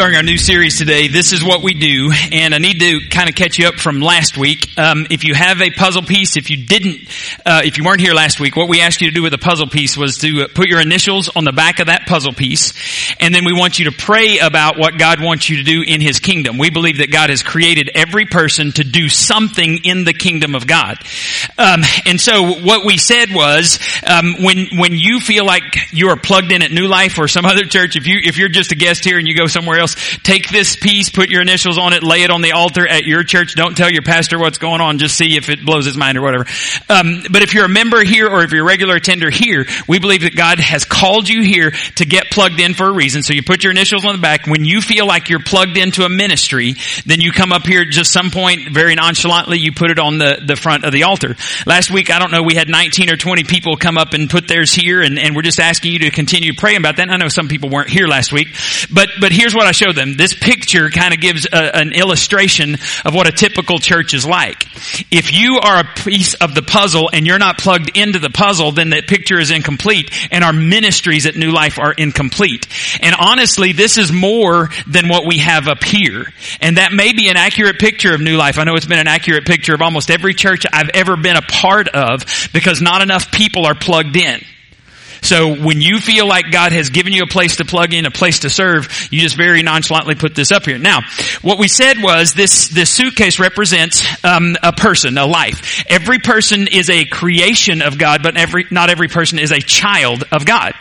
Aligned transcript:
starting 0.00 0.16
our 0.16 0.22
new 0.22 0.38
series 0.38 0.78
today. 0.78 1.08
This 1.08 1.34
is 1.34 1.44
what 1.44 1.62
we 1.62 1.74
do, 1.74 2.10
and 2.32 2.54
I 2.54 2.58
need 2.58 2.80
to 2.80 3.00
kind 3.10 3.28
of 3.28 3.34
catch 3.34 3.58
you 3.58 3.68
up 3.68 3.74
from 3.74 4.00
last 4.00 4.38
week. 4.38 4.78
Um, 4.78 5.06
if 5.10 5.24
you 5.24 5.34
have 5.34 5.60
a 5.60 5.68
puzzle 5.68 6.00
piece, 6.00 6.38
if 6.38 6.48
you 6.48 6.64
didn't, 6.64 7.06
uh, 7.44 7.60
if 7.66 7.76
you 7.76 7.84
weren't 7.84 8.00
here 8.00 8.14
last 8.14 8.40
week, 8.40 8.56
what 8.56 8.70
we 8.70 8.80
asked 8.80 9.02
you 9.02 9.08
to 9.08 9.14
do 9.14 9.22
with 9.22 9.34
a 9.34 9.38
puzzle 9.38 9.66
piece 9.66 9.98
was 9.98 10.16
to 10.20 10.48
put 10.54 10.68
your 10.68 10.80
initials 10.80 11.28
on 11.28 11.44
the 11.44 11.52
back 11.52 11.80
of 11.80 11.88
that 11.88 12.06
puzzle 12.06 12.32
piece, 12.32 12.72
and 13.20 13.34
then 13.34 13.44
we 13.44 13.52
want 13.52 13.78
you 13.78 13.90
to 13.90 13.92
pray 13.92 14.38
about 14.38 14.78
what 14.78 14.98
God 14.98 15.20
wants 15.20 15.50
you 15.50 15.58
to 15.58 15.64
do 15.64 15.82
in 15.86 16.00
His 16.00 16.18
kingdom. 16.18 16.56
We 16.56 16.70
believe 16.70 16.96
that 16.96 17.12
God 17.12 17.28
has 17.28 17.42
created 17.42 17.90
every 17.94 18.24
person 18.24 18.72
to 18.72 18.84
do 18.84 19.10
something 19.10 19.80
in 19.84 20.04
the 20.04 20.14
kingdom 20.14 20.54
of 20.54 20.66
God, 20.66 20.96
um, 21.58 21.82
and 22.06 22.18
so 22.18 22.54
what 22.62 22.86
we 22.86 22.96
said 22.96 23.34
was 23.34 23.78
um, 24.06 24.36
when 24.42 24.78
when 24.78 24.92
you 24.94 25.20
feel 25.20 25.44
like 25.44 25.92
you 25.92 26.08
are 26.08 26.16
plugged 26.16 26.52
in 26.52 26.62
at 26.62 26.72
New 26.72 26.86
Life 26.86 27.18
or 27.18 27.28
some 27.28 27.44
other 27.50 27.64
church, 27.64 27.96
if 27.96 28.06
you 28.06 28.18
if 28.24 28.38
you're 28.38 28.48
just 28.48 28.72
a 28.72 28.76
guest 28.76 29.04
here 29.04 29.18
and 29.18 29.28
you 29.28 29.36
go 29.36 29.46
somewhere 29.46 29.78
else. 29.78 29.89
Take 30.22 30.48
this 30.48 30.76
piece, 30.76 31.10
put 31.10 31.28
your 31.28 31.42
initials 31.42 31.78
on 31.78 31.92
it, 31.92 32.02
lay 32.02 32.22
it 32.22 32.30
on 32.30 32.42
the 32.42 32.52
altar 32.52 32.86
at 32.86 33.04
your 33.04 33.22
church. 33.22 33.54
Don't 33.54 33.76
tell 33.76 33.90
your 33.90 34.02
pastor 34.02 34.38
what's 34.38 34.58
going 34.58 34.80
on. 34.80 34.98
Just 34.98 35.16
see 35.16 35.36
if 35.36 35.48
it 35.48 35.64
blows 35.64 35.84
his 35.84 35.96
mind 35.96 36.18
or 36.18 36.22
whatever. 36.22 36.46
Um, 36.88 37.22
but 37.30 37.42
if 37.42 37.54
you're 37.54 37.64
a 37.64 37.68
member 37.68 38.04
here 38.04 38.28
or 38.28 38.42
if 38.42 38.52
you're 38.52 38.62
a 38.62 38.66
regular 38.66 38.96
attender 38.96 39.30
here, 39.30 39.66
we 39.88 39.98
believe 39.98 40.22
that 40.22 40.36
God 40.36 40.60
has 40.60 40.84
called 40.84 41.28
you 41.28 41.42
here 41.42 41.70
to 41.96 42.04
get 42.04 42.30
plugged 42.30 42.60
in 42.60 42.74
for 42.74 42.86
a 42.86 42.92
reason. 42.92 43.22
So 43.22 43.32
you 43.32 43.42
put 43.42 43.62
your 43.62 43.72
initials 43.72 44.04
on 44.04 44.14
the 44.14 44.22
back. 44.22 44.46
When 44.46 44.64
you 44.64 44.80
feel 44.80 45.06
like 45.06 45.28
you're 45.28 45.42
plugged 45.42 45.76
into 45.76 46.04
a 46.04 46.08
ministry, 46.08 46.74
then 47.06 47.20
you 47.20 47.32
come 47.32 47.52
up 47.52 47.66
here 47.66 47.82
at 47.82 47.88
just 47.88 48.12
some 48.12 48.30
point 48.30 48.70
very 48.70 48.94
nonchalantly. 48.94 49.58
You 49.58 49.72
put 49.72 49.90
it 49.90 49.98
on 49.98 50.18
the, 50.18 50.42
the 50.44 50.56
front 50.56 50.84
of 50.84 50.92
the 50.92 51.04
altar. 51.04 51.36
Last 51.66 51.90
week, 51.90 52.10
I 52.10 52.18
don't 52.18 52.30
know, 52.30 52.42
we 52.42 52.54
had 52.54 52.68
19 52.68 53.10
or 53.10 53.16
20 53.16 53.44
people 53.44 53.76
come 53.76 53.98
up 53.98 54.12
and 54.12 54.28
put 54.28 54.48
theirs 54.48 54.72
here 54.72 55.02
and, 55.02 55.18
and 55.18 55.34
we're 55.34 55.42
just 55.42 55.60
asking 55.60 55.92
you 55.92 55.98
to 56.00 56.10
continue 56.10 56.54
praying 56.54 56.78
about 56.78 56.96
that. 56.96 57.02
And 57.02 57.12
I 57.12 57.16
know 57.16 57.28
some 57.28 57.48
people 57.48 57.70
weren't 57.70 57.88
here 57.88 58.06
last 58.06 58.32
week, 58.32 58.48
but, 58.92 59.08
but 59.20 59.32
here's 59.32 59.54
what 59.54 59.66
I 59.66 59.72
show 59.80 59.92
them. 59.92 60.16
This 60.16 60.34
picture 60.34 60.90
kind 60.90 61.14
of 61.14 61.20
gives 61.20 61.46
a, 61.46 61.76
an 61.76 61.92
illustration 61.92 62.74
of 63.04 63.14
what 63.14 63.26
a 63.26 63.32
typical 63.32 63.78
church 63.78 64.14
is 64.14 64.26
like. 64.26 64.66
If 65.10 65.32
you 65.32 65.58
are 65.62 65.80
a 65.80 65.84
piece 65.84 66.34
of 66.34 66.54
the 66.54 66.62
puzzle 66.62 67.08
and 67.12 67.26
you're 67.26 67.38
not 67.38 67.58
plugged 67.58 67.96
into 67.96 68.18
the 68.18 68.30
puzzle, 68.30 68.72
then 68.72 68.90
the 68.90 69.02
picture 69.02 69.38
is 69.38 69.50
incomplete 69.50 70.10
and 70.30 70.44
our 70.44 70.52
ministries 70.52 71.26
at 71.26 71.34
New 71.34 71.50
Life 71.50 71.78
are 71.78 71.92
incomplete. 71.92 72.66
And 73.00 73.14
honestly, 73.18 73.72
this 73.72 73.96
is 73.96 74.12
more 74.12 74.68
than 74.86 75.08
what 75.08 75.26
we 75.26 75.38
have 75.38 75.66
up 75.66 75.82
here. 75.82 76.26
And 76.60 76.76
that 76.76 76.92
may 76.92 77.12
be 77.12 77.28
an 77.28 77.36
accurate 77.36 77.78
picture 77.78 78.14
of 78.14 78.20
New 78.20 78.36
Life. 78.36 78.58
I 78.58 78.64
know 78.64 78.74
it's 78.74 78.86
been 78.86 78.98
an 78.98 79.08
accurate 79.08 79.46
picture 79.46 79.74
of 79.74 79.80
almost 79.80 80.10
every 80.10 80.34
church 80.34 80.66
I've 80.70 80.90
ever 80.94 81.16
been 81.16 81.36
a 81.36 81.42
part 81.42 81.88
of 81.88 82.24
because 82.52 82.82
not 82.82 83.02
enough 83.02 83.32
people 83.32 83.66
are 83.66 83.74
plugged 83.74 84.16
in. 84.16 84.40
So 85.22 85.54
when 85.54 85.80
you 85.80 85.98
feel 85.98 86.26
like 86.26 86.50
God 86.50 86.72
has 86.72 86.90
given 86.90 87.12
you 87.12 87.22
a 87.22 87.26
place 87.26 87.56
to 87.56 87.64
plug 87.64 87.92
in, 87.92 88.06
a 88.06 88.10
place 88.10 88.40
to 88.40 88.50
serve, 88.50 89.08
you 89.10 89.20
just 89.20 89.36
very 89.36 89.62
nonchalantly 89.62 90.14
put 90.14 90.34
this 90.34 90.52
up 90.52 90.64
here. 90.64 90.78
Now, 90.78 91.00
what 91.42 91.58
we 91.58 91.68
said 91.68 92.02
was 92.02 92.34
this, 92.34 92.68
this 92.68 92.90
suitcase 92.90 93.38
represents 93.38 94.06
um, 94.24 94.56
a 94.62 94.72
person, 94.72 95.18
a 95.18 95.26
life. 95.26 95.84
Every 95.88 96.18
person 96.18 96.68
is 96.68 96.90
a 96.90 97.04
creation 97.04 97.82
of 97.82 97.98
God, 97.98 98.22
but 98.22 98.36
every, 98.36 98.66
not 98.70 98.90
every 98.90 99.08
person 99.08 99.38
is 99.38 99.52
a 99.52 99.60
child 99.60 100.24
of 100.32 100.46
God. 100.46 100.72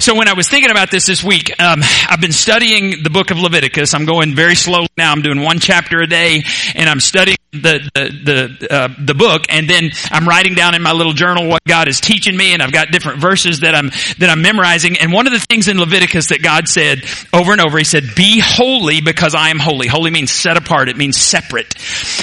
So 0.00 0.14
when 0.14 0.28
I 0.28 0.34
was 0.34 0.48
thinking 0.48 0.70
about 0.70 0.90
this 0.90 1.06
this 1.06 1.22
week, 1.22 1.50
um, 1.60 1.80
I've 2.08 2.20
been 2.20 2.32
studying 2.32 3.02
the 3.02 3.10
book 3.10 3.30
of 3.30 3.38
Leviticus. 3.38 3.94
I'm 3.94 4.04
going 4.04 4.34
very 4.34 4.54
slowly 4.54 4.88
now. 4.96 5.12
I'm 5.12 5.22
doing 5.22 5.40
one 5.40 5.58
chapter 5.58 6.00
a 6.00 6.06
day, 6.06 6.42
and 6.74 6.88
I'm 6.88 7.00
studying 7.00 7.36
the 7.52 7.88
the 7.94 8.56
the, 8.60 8.72
uh, 8.72 8.88
the 8.98 9.14
book, 9.14 9.46
and 9.48 9.68
then 9.68 9.90
I'm 10.10 10.28
writing 10.28 10.54
down 10.54 10.74
in 10.74 10.82
my 10.82 10.92
little 10.92 11.12
journal 11.12 11.48
what 11.48 11.62
God 11.64 11.88
is 11.88 12.00
teaching 12.00 12.36
me, 12.36 12.52
and 12.52 12.62
I've 12.62 12.72
got 12.72 12.90
different 12.90 13.20
verses 13.20 13.60
that 13.60 13.74
I'm 13.76 13.90
that 14.18 14.28
I'm 14.28 14.42
memorizing. 14.42 14.96
And 14.98 15.12
one 15.12 15.26
of 15.26 15.32
the 15.32 15.38
things 15.38 15.68
in 15.68 15.78
Leviticus 15.78 16.28
that 16.28 16.42
God 16.42 16.68
said 16.68 17.04
over 17.32 17.52
and 17.52 17.60
over, 17.60 17.78
He 17.78 17.84
said, 17.84 18.14
"Be 18.16 18.40
holy 18.40 19.00
because 19.00 19.34
I 19.34 19.50
am 19.50 19.58
holy." 19.58 19.86
Holy 19.86 20.10
means 20.10 20.32
set 20.32 20.56
apart. 20.56 20.88
It 20.88 20.96
means 20.96 21.16
separate. 21.16 21.74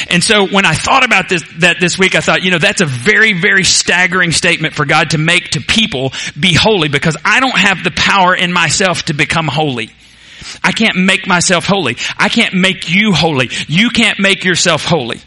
And 0.09 0.23
so 0.23 0.47
when 0.47 0.65
I 0.65 0.73
thought 0.73 1.05
about 1.05 1.29
this 1.29 1.43
that 1.59 1.79
this 1.79 1.97
week, 1.97 2.15
I 2.15 2.19
thought, 2.19 2.43
you 2.43 2.51
know, 2.51 2.59
that's 2.59 2.81
a 2.81 2.85
very 2.85 3.33
very 3.33 3.63
staggering 3.63 4.31
statement 4.31 4.73
for 4.73 4.85
God 4.85 5.11
to 5.11 5.17
make 5.17 5.51
to 5.51 5.61
people, 5.61 6.11
"Be 6.39 6.53
holy," 6.53 6.89
because 6.89 7.15
I 7.23 7.39
don't 7.39 7.57
have 7.57 7.83
the 7.83 7.91
power 7.91 8.35
in 8.35 8.51
myself 8.51 9.05
to 9.05 9.13
become 9.13 9.47
holy. 9.47 9.89
I 10.63 10.71
can't 10.73 10.97
make 10.97 11.25
myself 11.27 11.65
holy. 11.65 11.97
I 12.17 12.29
can't 12.29 12.53
make 12.53 12.89
you 12.89 13.13
holy. 13.13 13.49
You 13.67 13.89
can't 13.89 14.19
make 14.19 14.43
yourself 14.43 14.83
holy. 14.83 15.21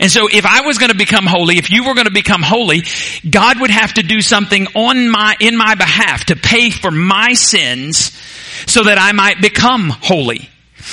And 0.00 0.10
so 0.10 0.28
if 0.30 0.44
I 0.44 0.62
was 0.62 0.78
going 0.78 0.90
to 0.90 0.96
become 0.96 1.26
holy, 1.26 1.58
if 1.58 1.70
you 1.70 1.84
were 1.84 1.94
going 1.94 2.06
to 2.06 2.12
become 2.12 2.42
holy, 2.42 2.82
God 3.28 3.60
would 3.60 3.70
have 3.70 3.94
to 3.94 4.02
do 4.02 4.20
something 4.20 4.66
on 4.74 5.08
my, 5.08 5.36
in 5.40 5.56
my 5.56 5.74
behalf 5.74 6.26
to 6.26 6.36
pay 6.36 6.70
for 6.70 6.90
my 6.90 7.32
sins 7.32 8.12
so 8.66 8.84
that 8.84 8.98
I 8.98 9.12
might 9.12 9.40
become 9.40 9.88
holy. 9.88 10.48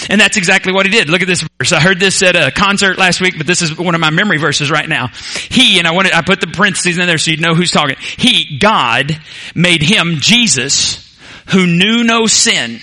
And 0.10 0.20
that's 0.20 0.38
exactly 0.38 0.74
what 0.74 0.86
he 0.86 0.92
did. 0.92 1.10
Look 1.10 1.22
at 1.22 1.28
this 1.28 1.46
verse. 1.58 1.72
I 1.72 1.80
heard 1.80 2.00
this 2.00 2.22
at 2.22 2.36
a 2.36 2.52
concert 2.52 2.98
last 2.98 3.22
week, 3.22 3.38
but 3.38 3.48
this 3.48 3.62
is 3.62 3.78
one 3.78 3.96
of 3.96 4.02
my 4.02 4.10
memory 4.10 4.38
verses 4.38 4.70
right 4.70 4.88
now. 4.88 5.08
He, 5.50 5.80
and 5.80 5.88
I 5.88 5.92
wanted, 5.92 6.14
I 6.14 6.22
put 6.22 6.42
the 6.42 6.48
parentheses 6.48 6.98
in 6.98 7.08
there 7.08 7.18
so 7.18 7.32
you 7.32 7.38
know 7.38 7.56
who's 7.56 7.72
talking. 7.72 7.96
He, 8.00 8.58
God, 8.58 9.20
made 9.56 9.82
him, 9.82 10.18
Jesus, 10.18 11.18
who 11.48 11.66
knew 11.66 12.04
no 12.04 12.28
sin, 12.28 12.80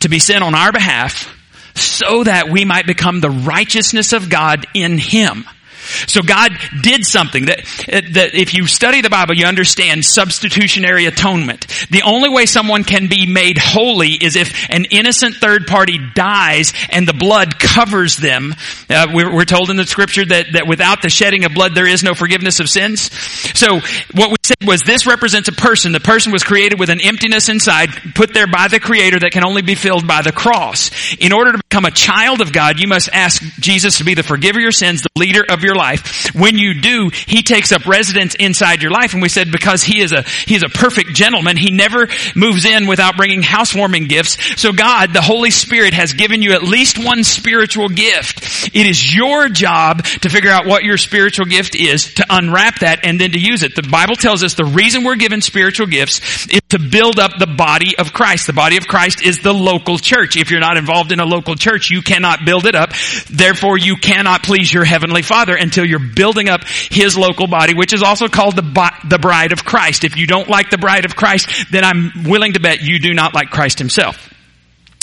to 0.00 0.08
be 0.08 0.18
sin 0.18 0.42
on 0.42 0.54
our 0.54 0.72
behalf 0.72 1.34
so 1.80 2.24
that 2.24 2.48
we 2.50 2.64
might 2.64 2.86
become 2.86 3.20
the 3.20 3.30
righteousness 3.30 4.12
of 4.12 4.30
God 4.30 4.66
in 4.74 4.98
Him. 4.98 5.44
So 6.06 6.22
God 6.22 6.52
did 6.82 7.04
something 7.04 7.46
that, 7.46 7.60
that 7.88 8.34
if 8.34 8.54
you 8.54 8.66
study 8.66 9.00
the 9.00 9.10
Bible, 9.10 9.34
you 9.34 9.46
understand 9.46 10.04
substitutionary 10.04 11.06
atonement. 11.06 11.66
The 11.90 12.02
only 12.02 12.28
way 12.28 12.46
someone 12.46 12.84
can 12.84 13.08
be 13.08 13.26
made 13.26 13.58
holy 13.58 14.10
is 14.10 14.36
if 14.36 14.68
an 14.70 14.84
innocent 14.86 15.36
third 15.36 15.66
party 15.66 15.98
dies 16.14 16.72
and 16.90 17.08
the 17.08 17.14
blood 17.14 17.58
covers 17.58 18.16
them. 18.16 18.54
Uh, 18.90 19.06
we're, 19.12 19.34
we're, 19.34 19.48
told 19.48 19.70
in 19.70 19.76
the 19.76 19.86
scripture 19.86 20.26
that, 20.26 20.46
that 20.52 20.66
without 20.66 21.00
the 21.00 21.08
shedding 21.08 21.44
of 21.44 21.54
blood, 21.54 21.74
there 21.74 21.86
is 21.86 22.02
no 22.02 22.12
forgiveness 22.12 22.60
of 22.60 22.68
sins. 22.68 23.10
So 23.58 23.80
what 24.12 24.30
we 24.30 24.36
said 24.48 24.66
was 24.66 24.82
this 24.82 25.06
represents 25.06 25.48
a 25.48 25.52
person. 25.52 25.92
The 25.92 26.00
person 26.00 26.32
was 26.32 26.42
created 26.42 26.80
with 26.80 26.88
an 26.88 27.00
emptiness 27.00 27.48
inside, 27.48 27.90
put 28.14 28.32
there 28.32 28.46
by 28.46 28.68
the 28.68 28.80
creator 28.80 29.18
that 29.20 29.30
can 29.30 29.44
only 29.44 29.62
be 29.62 29.74
filled 29.74 30.06
by 30.06 30.22
the 30.22 30.32
cross. 30.32 30.90
In 31.16 31.32
order 31.32 31.52
to 31.52 31.58
become 31.58 31.84
a 31.84 31.90
child 31.90 32.40
of 32.40 32.52
God, 32.52 32.80
you 32.80 32.88
must 32.88 33.10
ask 33.12 33.42
Jesus 33.60 33.98
to 33.98 34.04
be 34.04 34.14
the 34.14 34.22
forgiver 34.22 34.58
of 34.58 34.62
your 34.62 34.72
sins, 34.72 35.02
the 35.02 35.10
leader 35.16 35.44
of 35.48 35.62
your 35.62 35.74
life. 35.74 36.34
When 36.34 36.58
you 36.58 36.80
do, 36.80 37.10
He 37.12 37.42
takes 37.42 37.72
up 37.72 37.86
residence 37.86 38.34
inside 38.34 38.82
your 38.82 38.90
life. 38.90 39.12
And 39.12 39.22
we 39.22 39.28
said 39.28 39.52
because 39.52 39.82
He 39.82 40.00
is 40.00 40.12
a, 40.12 40.22
He 40.22 40.54
is 40.54 40.62
a 40.62 40.68
perfect 40.68 41.14
gentleman, 41.14 41.56
He 41.56 41.70
never 41.70 42.08
moves 42.34 42.64
in 42.64 42.86
without 42.86 43.16
bringing 43.16 43.42
housewarming 43.42 44.08
gifts. 44.08 44.38
So 44.60 44.72
God, 44.72 45.12
the 45.12 45.20
Holy 45.22 45.50
Spirit 45.50 45.94
has 45.94 46.14
given 46.14 46.42
you 46.42 46.52
at 46.52 46.62
least 46.62 46.98
one 46.98 47.22
spiritual 47.22 47.88
gift. 47.88 48.74
It 48.74 48.86
is 48.86 49.14
your 49.14 49.48
job 49.48 50.04
to 50.04 50.28
figure 50.28 50.50
out 50.50 50.66
what 50.66 50.84
your 50.84 50.96
spiritual 50.96 51.46
gift 51.46 51.74
is, 51.74 52.14
to 52.14 52.26
unwrap 52.30 52.80
that 52.80 53.04
and 53.04 53.20
then 53.20 53.32
to 53.32 53.38
use 53.38 53.62
it. 53.62 53.76
The 53.76 53.82
Bible 53.82 54.16
tells 54.16 54.37
us 54.42 54.54
the 54.54 54.64
reason 54.64 55.04
we're 55.04 55.16
given 55.16 55.40
spiritual 55.40 55.86
gifts 55.86 56.46
is 56.48 56.60
to 56.70 56.78
build 56.78 57.18
up 57.18 57.32
the 57.38 57.46
body 57.46 57.96
of 57.98 58.12
Christ. 58.12 58.46
The 58.46 58.52
body 58.52 58.76
of 58.76 58.86
Christ 58.86 59.22
is 59.22 59.40
the 59.40 59.54
local 59.54 59.98
church. 59.98 60.36
If 60.36 60.50
you're 60.50 60.60
not 60.60 60.76
involved 60.76 61.12
in 61.12 61.20
a 61.20 61.24
local 61.24 61.54
church, 61.54 61.90
you 61.90 62.02
cannot 62.02 62.44
build 62.44 62.66
it 62.66 62.74
up. 62.74 62.92
Therefore, 63.30 63.78
you 63.78 63.96
cannot 63.96 64.42
please 64.42 64.72
your 64.72 64.84
heavenly 64.84 65.22
Father 65.22 65.54
until 65.54 65.84
you're 65.84 65.98
building 65.98 66.48
up 66.48 66.64
His 66.64 67.16
local 67.16 67.46
body, 67.46 67.74
which 67.74 67.92
is 67.92 68.02
also 68.02 68.28
called 68.28 68.56
the, 68.56 68.92
the 69.08 69.18
bride 69.18 69.52
of 69.52 69.64
Christ. 69.64 70.04
If 70.04 70.16
you 70.16 70.26
don't 70.26 70.48
like 70.48 70.70
the 70.70 70.78
bride 70.78 71.04
of 71.04 71.16
Christ, 71.16 71.48
then 71.70 71.84
I'm 71.84 72.24
willing 72.24 72.54
to 72.54 72.60
bet 72.60 72.82
you 72.82 72.98
do 72.98 73.14
not 73.14 73.34
like 73.34 73.50
Christ 73.50 73.78
Himself. 73.78 74.28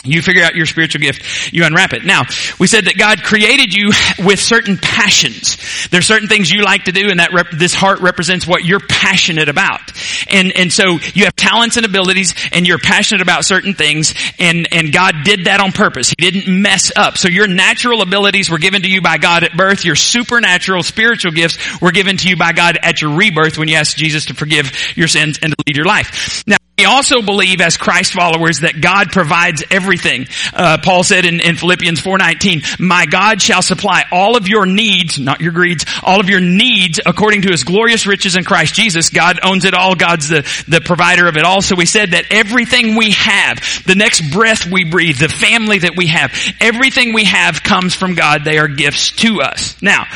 You 0.06 0.22
figure 0.22 0.44
out 0.44 0.56
your 0.56 0.66
spiritual 0.66 1.02
gift, 1.02 1.54
you 1.54 1.66
unwrap 1.66 1.94
it. 1.94 2.06
Now, 2.06 2.24
we 2.60 2.68
said 2.68 2.86
that 2.86 2.98
God 2.98 3.24
created 3.24 3.74
you 3.74 3.92
with 4.24 4.40
certain 4.40 4.78
passions. 4.78 5.88
There's 5.90 6.06
certain 6.06 6.28
things 6.28 6.52
you 6.52 6.64
like 6.64 6.86
to 6.86 6.92
do 6.92 7.10
and 7.10 7.20
that 7.20 7.34
rep- 7.34 7.52
this 7.52 7.74
heart 7.74 8.00
represents 8.00 8.48
what 8.48 8.64
you're 8.64 8.80
passionate 8.80 9.50
about. 9.50 9.82
And, 10.30 10.52
and 10.52 10.72
so 10.72 11.00
you 11.14 11.26
have 11.26 11.36
talents 11.36 11.78
and 11.78 11.86
abilities 11.86 12.34
and 12.52 12.68
you're 12.68 12.80
passionate 12.80 13.22
about 13.22 13.46
certain 13.46 13.74
things 13.74 14.14
and, 14.40 14.68
and 14.72 14.92
God 14.92 15.16
did 15.24 15.46
that 15.46 15.60
on 15.60 15.72
purpose. 15.72 16.10
He 16.10 16.16
didn't 16.32 16.62
mess 16.62 16.92
up. 16.96 17.18
So 17.18 17.28
your 17.28 17.48
natural 17.48 18.02
abilities 18.02 18.50
were 18.50 18.60
given 18.60 18.82
to 18.84 18.90
you 18.90 19.02
by 19.02 19.18
God 19.18 19.44
at 19.44 19.56
birth. 19.56 19.86
Your 19.86 19.96
supernatural 19.96 20.84
spiritual 20.84 21.32
gifts 21.32 21.82
were 21.82 21.92
given 21.92 22.18
to 22.18 22.30
you 22.30 22.38
by 22.38 22.54
God 22.54 22.78
at 22.82 23.02
your 23.02 23.16
rebirth 23.16 23.58
when 23.58 23.68
you 23.68 23.76
asked 23.76 23.98
Jesus 23.98 24.26
to 24.26 24.34
forgive 24.34 24.72
your 24.96 25.08
sins 25.08 25.40
and 25.42 25.52
to 25.52 25.64
lead 25.68 25.76
your 25.76 25.86
life. 25.86 26.44
Now, 26.48 26.58
we 26.78 26.84
also 26.84 27.22
believe 27.22 27.62
as 27.62 27.78
Christ 27.78 28.12
followers 28.12 28.60
that 28.60 28.82
God 28.82 29.10
provides 29.10 29.64
everything. 29.72 30.28
Uh, 30.54 30.78
Paul 30.84 31.04
said 31.04 31.24
in, 31.24 31.40
in 31.40 31.56
Philippians 31.56 32.02
4.19, 32.02 32.82
My 32.82 33.06
God 33.06 33.42
shall 33.42 33.62
supply 33.62 34.04
all 34.12 34.36
of 34.36 34.50
your 34.50 34.66
needs, 34.66 35.18
not 35.18 35.40
your 35.40 35.54
greeds, 35.54 35.86
all 36.04 36.20
of 36.20 36.30
your 36.30 36.42
needs 36.42 37.00
according 37.06 37.44
to 37.44 37.50
his 37.50 37.64
glorious 37.64 38.06
riches 38.06 38.36
in 38.36 38.44
Christ 38.44 38.74
Jesus. 38.74 39.10
God 39.10 39.40
owns 39.42 39.64
it 39.64 39.74
all. 39.74 39.96
God's 39.96 40.28
the, 40.28 40.42
the 40.68 40.82
provider 40.82 41.30
of 41.30 41.38
it 41.38 41.44
all. 41.44 41.62
So 41.62 41.76
we 41.78 41.86
said 41.86 42.12
that 42.12 42.26
everything 42.30 42.98
we 42.98 43.12
have, 43.12 43.62
the 43.86 43.96
next 43.96 44.30
breath 44.34 44.70
we 44.70 44.84
breathe, 44.84 45.18
the 45.18 45.30
family 45.30 45.80
that 45.80 45.96
we 45.96 46.08
have, 46.08 46.34
everything 46.60 47.14
we 47.14 47.24
have 47.24 47.64
comes 47.64 47.96
from 47.96 48.16
God. 48.16 48.44
They 48.44 48.58
are 48.58 48.68
gifts 48.68 49.12
to 49.12 49.42
us. 49.42 49.82
Now, 49.82 50.08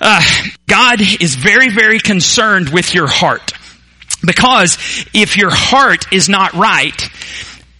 uh, 0.00 0.22
God 0.66 1.02
is 1.02 1.34
very, 1.34 1.68
very 1.68 1.98
concerned 1.98 2.70
with 2.70 2.94
your 2.94 3.08
heart. 3.08 3.52
Because 4.24 4.78
if 5.12 5.36
your 5.36 5.50
heart 5.50 6.12
is 6.12 6.28
not 6.28 6.54
right, 6.54 7.00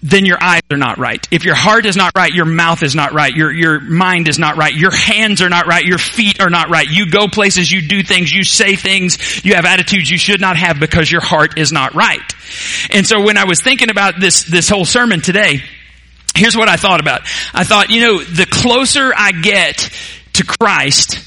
then 0.02 0.24
your 0.26 0.40
eyes 0.40 0.62
are 0.70 0.76
not 0.76 0.98
right. 0.98 1.26
If 1.30 1.44
your 1.44 1.54
heart 1.54 1.86
is 1.86 1.96
not 1.96 2.12
right, 2.14 2.32
your 2.32 2.44
mouth 2.44 2.82
is 2.82 2.94
not 2.94 3.12
right, 3.12 3.34
your, 3.34 3.50
your 3.50 3.80
mind 3.80 4.28
is 4.28 4.38
not 4.38 4.56
right, 4.56 4.72
your 4.72 4.94
hands 4.94 5.42
are 5.42 5.48
not 5.48 5.66
right, 5.66 5.84
your 5.84 5.98
feet 5.98 6.40
are 6.40 6.50
not 6.50 6.68
right. 6.68 6.88
You 6.88 7.10
go 7.10 7.26
places, 7.28 7.72
you 7.72 7.88
do 7.88 8.02
things, 8.02 8.30
you 8.30 8.44
say 8.44 8.76
things, 8.76 9.44
you 9.44 9.54
have 9.54 9.64
attitudes 9.64 10.10
you 10.10 10.18
should 10.18 10.40
not 10.40 10.56
have 10.56 10.78
because 10.78 11.10
your 11.10 11.22
heart 11.22 11.58
is 11.58 11.72
not 11.72 11.94
right. 11.94 12.20
And 12.90 13.06
so 13.06 13.22
when 13.22 13.36
I 13.36 13.44
was 13.44 13.60
thinking 13.60 13.90
about 13.90 14.20
this, 14.20 14.44
this 14.44 14.68
whole 14.68 14.84
sermon 14.84 15.22
today, 15.22 15.62
here's 16.36 16.56
what 16.56 16.68
I 16.68 16.76
thought 16.76 17.00
about. 17.00 17.22
I 17.52 17.64
thought, 17.64 17.90
you 17.90 18.00
know, 18.00 18.22
the 18.22 18.46
closer 18.46 19.12
I 19.16 19.32
get 19.32 19.90
to 20.34 20.44
Christ, 20.44 21.18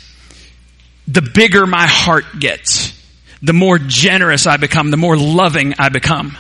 the 1.07 1.21
bigger 1.21 1.65
my 1.65 1.87
heart 1.87 2.25
gets. 2.39 2.98
The 3.41 3.53
more 3.53 3.77
generous 3.77 4.47
I 4.47 4.57
become, 4.57 4.91
the 4.91 4.97
more 4.97 5.17
loving 5.17 5.75
I 5.79 5.89
become. 5.89 6.37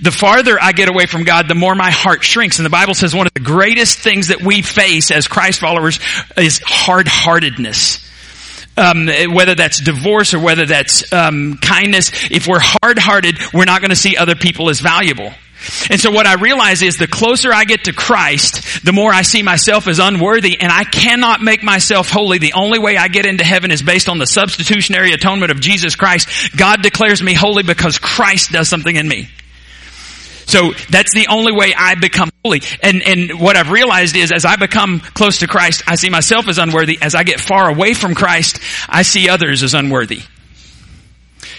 The 0.00 0.12
farther 0.12 0.58
I 0.60 0.72
get 0.72 0.88
away 0.88 1.06
from 1.06 1.24
God, 1.24 1.48
the 1.48 1.56
more 1.56 1.74
my 1.74 1.90
heart 1.90 2.22
shrinks. 2.22 2.58
And 2.58 2.66
the 2.66 2.70
Bible 2.70 2.94
says 2.94 3.14
one 3.14 3.26
of 3.26 3.34
the 3.34 3.40
greatest 3.40 3.98
things 3.98 4.28
that 4.28 4.40
we 4.40 4.62
face 4.62 5.10
as 5.10 5.26
Christ 5.26 5.60
followers 5.60 5.98
is 6.36 6.60
hard-heartedness. 6.64 8.04
Um, 8.78 9.08
whether 9.32 9.54
that's 9.54 9.80
divorce 9.80 10.34
or 10.34 10.38
whether 10.38 10.66
that's 10.66 11.12
um, 11.12 11.56
kindness, 11.60 12.12
if 12.30 12.46
we're 12.46 12.60
hard-hearted, 12.60 13.38
we're 13.54 13.64
not 13.64 13.80
going 13.80 13.90
to 13.90 13.96
see 13.96 14.16
other 14.16 14.34
people 14.34 14.68
as 14.68 14.80
valuable. 14.80 15.32
And 15.90 16.00
so 16.00 16.10
what 16.10 16.26
I 16.26 16.34
realize 16.34 16.82
is 16.82 16.96
the 16.96 17.06
closer 17.06 17.52
I 17.52 17.64
get 17.64 17.84
to 17.84 17.92
Christ, 17.92 18.84
the 18.84 18.92
more 18.92 19.12
I 19.12 19.22
see 19.22 19.42
myself 19.42 19.88
as 19.88 19.98
unworthy 19.98 20.58
and 20.60 20.70
I 20.70 20.84
cannot 20.84 21.40
make 21.40 21.62
myself 21.62 22.10
holy. 22.10 22.38
The 22.38 22.52
only 22.52 22.78
way 22.78 22.96
I 22.96 23.08
get 23.08 23.26
into 23.26 23.44
heaven 23.44 23.70
is 23.70 23.82
based 23.82 24.08
on 24.08 24.18
the 24.18 24.26
substitutionary 24.26 25.12
atonement 25.12 25.50
of 25.50 25.60
Jesus 25.60 25.96
Christ. 25.96 26.56
God 26.56 26.82
declares 26.82 27.22
me 27.22 27.34
holy 27.34 27.62
because 27.62 27.98
Christ 27.98 28.52
does 28.52 28.68
something 28.68 28.94
in 28.94 29.08
me. 29.08 29.28
So 30.46 30.72
that's 30.90 31.12
the 31.12 31.26
only 31.28 31.52
way 31.52 31.74
I 31.76 31.96
become 31.96 32.30
holy. 32.44 32.62
And, 32.80 33.02
and 33.02 33.40
what 33.40 33.56
I've 33.56 33.70
realized 33.70 34.14
is 34.14 34.30
as 34.30 34.44
I 34.44 34.54
become 34.56 35.00
close 35.00 35.38
to 35.38 35.48
Christ, 35.48 35.82
I 35.88 35.96
see 35.96 36.10
myself 36.10 36.48
as 36.48 36.58
unworthy. 36.58 36.98
As 37.02 37.16
I 37.16 37.24
get 37.24 37.40
far 37.40 37.68
away 37.68 37.94
from 37.94 38.14
Christ, 38.14 38.60
I 38.88 39.02
see 39.02 39.28
others 39.28 39.64
as 39.64 39.74
unworthy. 39.74 40.20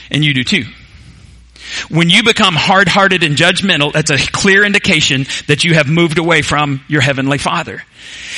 And 0.10 0.24
you 0.24 0.34
do 0.34 0.46
too. 0.46 0.64
When 1.90 2.10
you 2.10 2.24
become 2.24 2.56
hard-hearted 2.56 3.24
and 3.24 3.36
judgmental, 3.36 3.92
that's 3.92 4.12
a 4.12 4.18
clear 4.18 4.66
indication 4.66 5.26
that 5.48 5.64
you 5.64 5.74
have 5.74 5.88
moved 5.88 6.18
away 6.18 6.42
from 6.42 6.84
your 6.88 7.02
heavenly 7.02 7.38
Father. 7.38 7.84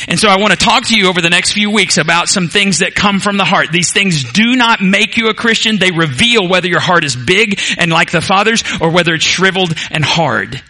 And 0.08 0.20
so 0.20 0.30
I 0.30 0.40
want 0.40 0.52
to 0.52 0.58
talk 0.58 0.88
to 0.88 0.96
you 0.96 1.08
over 1.08 1.22
the 1.22 1.30
next 1.30 1.54
few 1.54 1.70
weeks 1.70 1.98
about 1.98 2.28
some 2.28 2.48
things 2.48 2.80
that 2.80 2.96
come 2.96 3.20
from 3.20 3.38
the 3.38 3.46
heart. 3.46 3.72
These 3.72 3.92
things 3.92 4.32
do 4.32 4.56
not 4.56 4.82
make 4.82 5.18
you 5.18 5.28
a 5.28 5.34
Christian. 5.34 5.78
They 5.78 5.92
reveal 5.92 6.48
whether 6.48 6.68
your 6.68 6.80
heart 6.80 7.04
is 7.04 7.16
big 7.16 7.60
and 7.78 7.92
like 7.92 8.12
the 8.12 8.22
Father's 8.22 8.64
or 8.82 8.92
whether 8.92 9.14
it's 9.14 9.26
shriveled 9.26 9.74
and 9.92 10.04
hard. 10.04 10.62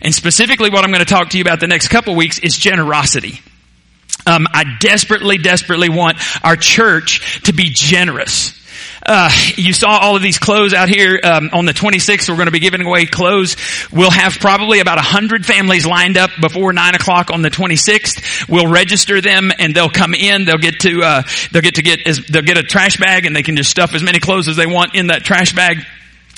And 0.00 0.14
specifically 0.14 0.70
what 0.70 0.84
I'm 0.84 0.90
going 0.90 1.04
to 1.04 1.10
talk 1.10 1.30
to 1.30 1.38
you 1.38 1.42
about 1.42 1.60
the 1.60 1.66
next 1.66 1.88
couple 1.88 2.14
weeks 2.16 2.38
is 2.38 2.56
generosity. 2.56 3.40
Um, 4.26 4.46
I 4.52 4.64
desperately, 4.80 5.38
desperately 5.38 5.90
want 5.90 6.18
our 6.42 6.56
church 6.56 7.42
to 7.42 7.52
be 7.52 7.70
generous. 7.70 8.58
Uh, 9.06 9.30
you 9.56 9.72
saw 9.72 9.98
all 9.98 10.16
of 10.16 10.22
these 10.22 10.38
clothes 10.38 10.72
out 10.72 10.88
here 10.88 11.20
um, 11.22 11.50
on 11.52 11.66
the 11.66 11.72
26th. 11.72 12.28
We're 12.28 12.36
going 12.36 12.46
to 12.46 12.52
be 12.52 12.60
giving 12.60 12.80
away 12.80 13.04
clothes. 13.04 13.56
We'll 13.92 14.10
have 14.10 14.38
probably 14.40 14.80
about 14.80 14.96
100 14.96 15.44
families 15.44 15.84
lined 15.84 16.16
up 16.16 16.30
before 16.40 16.72
9 16.72 16.94
o'clock 16.94 17.30
on 17.30 17.42
the 17.42 17.50
26th. 17.50 18.48
We'll 18.48 18.66
register 18.66 19.20
them 19.20 19.50
and 19.58 19.74
they'll 19.74 19.90
come 19.90 20.14
in. 20.14 20.46
They'll 20.46 20.56
get 20.56 20.80
to, 20.80 21.02
uh, 21.02 21.22
they'll 21.52 21.62
get 21.62 21.74
to 21.74 21.82
get, 21.82 22.06
as, 22.06 22.24
they'll 22.26 22.42
get 22.42 22.56
a 22.56 22.62
trash 22.62 22.96
bag 22.96 23.26
and 23.26 23.36
they 23.36 23.42
can 23.42 23.56
just 23.56 23.70
stuff 23.70 23.94
as 23.94 24.02
many 24.02 24.20
clothes 24.20 24.48
as 24.48 24.56
they 24.56 24.66
want 24.66 24.94
in 24.94 25.08
that 25.08 25.22
trash 25.22 25.52
bag. 25.52 25.84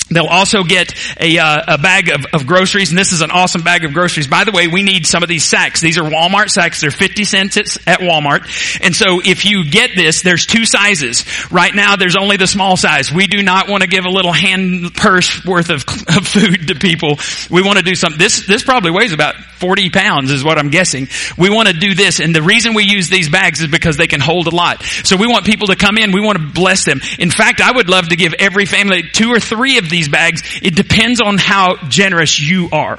They'll 0.08 0.26
also 0.26 0.62
get 0.62 0.94
a, 1.20 1.38
uh, 1.38 1.74
a 1.74 1.78
bag 1.78 2.10
of, 2.10 2.26
of, 2.32 2.46
groceries, 2.46 2.90
and 2.90 2.98
this 2.98 3.12
is 3.12 3.22
an 3.22 3.32
awesome 3.32 3.62
bag 3.62 3.84
of 3.84 3.92
groceries. 3.92 4.28
By 4.28 4.44
the 4.44 4.52
way, 4.52 4.68
we 4.68 4.84
need 4.84 5.04
some 5.04 5.24
of 5.24 5.28
these 5.28 5.44
sacks. 5.44 5.80
These 5.80 5.98
are 5.98 6.08
Walmart 6.08 6.48
sacks. 6.48 6.80
They're 6.80 6.92
50 6.92 7.24
cents 7.24 7.56
at 7.56 7.98
Walmart. 7.98 8.80
And 8.84 8.94
so 8.94 9.20
if 9.24 9.44
you 9.44 9.68
get 9.68 9.96
this, 9.96 10.22
there's 10.22 10.46
two 10.46 10.64
sizes. 10.64 11.50
Right 11.50 11.74
now, 11.74 11.96
there's 11.96 12.14
only 12.14 12.36
the 12.36 12.46
small 12.46 12.76
size. 12.76 13.12
We 13.12 13.26
do 13.26 13.42
not 13.42 13.68
want 13.68 13.82
to 13.82 13.88
give 13.88 14.04
a 14.04 14.08
little 14.08 14.32
hand 14.32 14.94
purse 14.94 15.44
worth 15.44 15.70
of, 15.70 15.82
of 16.16 16.26
food 16.28 16.68
to 16.68 16.76
people. 16.76 17.18
We 17.50 17.62
want 17.62 17.78
to 17.78 17.84
do 17.84 17.96
something. 17.96 18.18
This, 18.18 18.46
this 18.46 18.62
probably 18.62 18.92
weighs 18.92 19.12
about 19.12 19.34
40 19.58 19.90
pounds 19.90 20.30
is 20.30 20.44
what 20.44 20.58
I'm 20.58 20.70
guessing. 20.70 21.08
We 21.36 21.50
want 21.50 21.68
to 21.68 21.74
do 21.74 21.94
this, 21.94 22.20
and 22.20 22.34
the 22.34 22.42
reason 22.42 22.74
we 22.74 22.84
use 22.84 23.08
these 23.08 23.28
bags 23.28 23.60
is 23.60 23.68
because 23.68 23.96
they 23.96 24.06
can 24.06 24.20
hold 24.20 24.46
a 24.46 24.54
lot. 24.54 24.82
So 24.82 25.16
we 25.16 25.26
want 25.26 25.46
people 25.46 25.68
to 25.68 25.76
come 25.76 25.98
in. 25.98 26.12
We 26.12 26.20
want 26.20 26.38
to 26.38 26.44
bless 26.44 26.84
them. 26.84 27.00
In 27.18 27.30
fact, 27.30 27.60
I 27.60 27.72
would 27.72 27.88
love 27.88 28.10
to 28.10 28.16
give 28.16 28.34
every 28.38 28.66
family 28.66 29.02
two 29.02 29.30
or 29.30 29.40
three 29.40 29.78
of 29.78 29.85
these 29.90 30.06
these 30.06 30.12
bags. 30.12 30.42
It 30.62 30.74
depends 30.74 31.20
on 31.20 31.38
how 31.38 31.76
generous 31.88 32.40
you 32.40 32.68
are. 32.72 32.98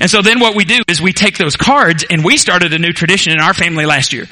And 0.00 0.10
so 0.10 0.22
then 0.22 0.40
what 0.40 0.56
we 0.56 0.64
do 0.64 0.80
is 0.88 1.00
we 1.00 1.12
take 1.12 1.38
those 1.38 1.56
cards 1.56 2.04
and 2.08 2.24
we 2.24 2.36
started 2.36 2.72
a 2.72 2.78
new 2.78 2.92
tradition 2.92 3.32
in 3.32 3.40
our 3.40 3.54
family 3.54 3.86
last 3.86 4.12
year. 4.12 4.26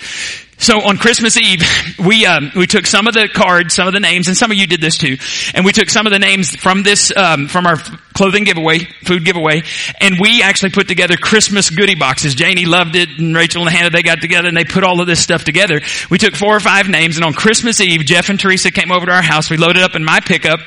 So 0.59 0.81
on 0.83 0.97
Christmas 0.97 1.37
Eve, 1.37 1.63
we 2.07 2.27
um, 2.27 2.51
we 2.57 2.67
took 2.67 2.87
some 2.87 3.07
of 3.07 3.15
the 3.15 3.29
cards, 3.33 3.75
some 3.75 3.87
of 3.87 3.93
the 3.93 4.01
names, 4.01 4.29
and 4.29 4.37
some 4.37 4.51
of 4.51 4.57
you 4.57 4.67
did 4.67 4.81
this 4.81 4.99
too. 4.99 5.17
And 5.55 5.65
we 5.65 5.73
took 5.73 5.91
some 5.91 6.07
of 6.07 6.13
the 6.13 6.19
names 6.19 6.55
from 6.57 6.83
this 6.83 7.13
um, 7.17 7.49
from 7.49 7.67
our 7.67 7.77
clothing 8.15 8.45
giveaway, 8.45 8.79
food 9.05 9.25
giveaway, 9.27 9.63
and 10.01 10.17
we 10.19 10.43
actually 10.43 10.71
put 10.71 10.89
together 10.89 11.17
Christmas 11.17 11.69
goodie 11.69 11.95
boxes. 11.95 12.35
Janie 12.35 12.65
loved 12.65 12.97
it, 12.97 13.11
and 13.19 13.37
Rachel 13.37 13.63
and 13.63 13.71
Hannah 13.71 13.91
they 13.91 14.03
got 14.03 14.23
together 14.23 14.49
and 14.49 14.57
they 14.57 14.65
put 14.65 14.85
all 14.85 15.01
of 15.01 15.07
this 15.07 15.21
stuff 15.21 15.45
together. 15.45 15.83
We 16.11 16.17
took 16.17 16.35
four 16.35 16.57
or 16.57 16.61
five 16.61 16.89
names, 16.89 17.17
and 17.17 17.25
on 17.25 17.35
Christmas 17.35 17.81
Eve, 17.81 18.01
Jeff 18.07 18.31
and 18.31 18.41
Teresa 18.41 18.71
came 18.71 18.91
over 18.91 19.05
to 19.07 19.13
our 19.13 19.23
house. 19.23 19.51
We 19.51 19.59
loaded 19.59 19.83
up 19.83 19.95
in 19.95 20.05
my 20.05 20.21
pickup. 20.21 20.61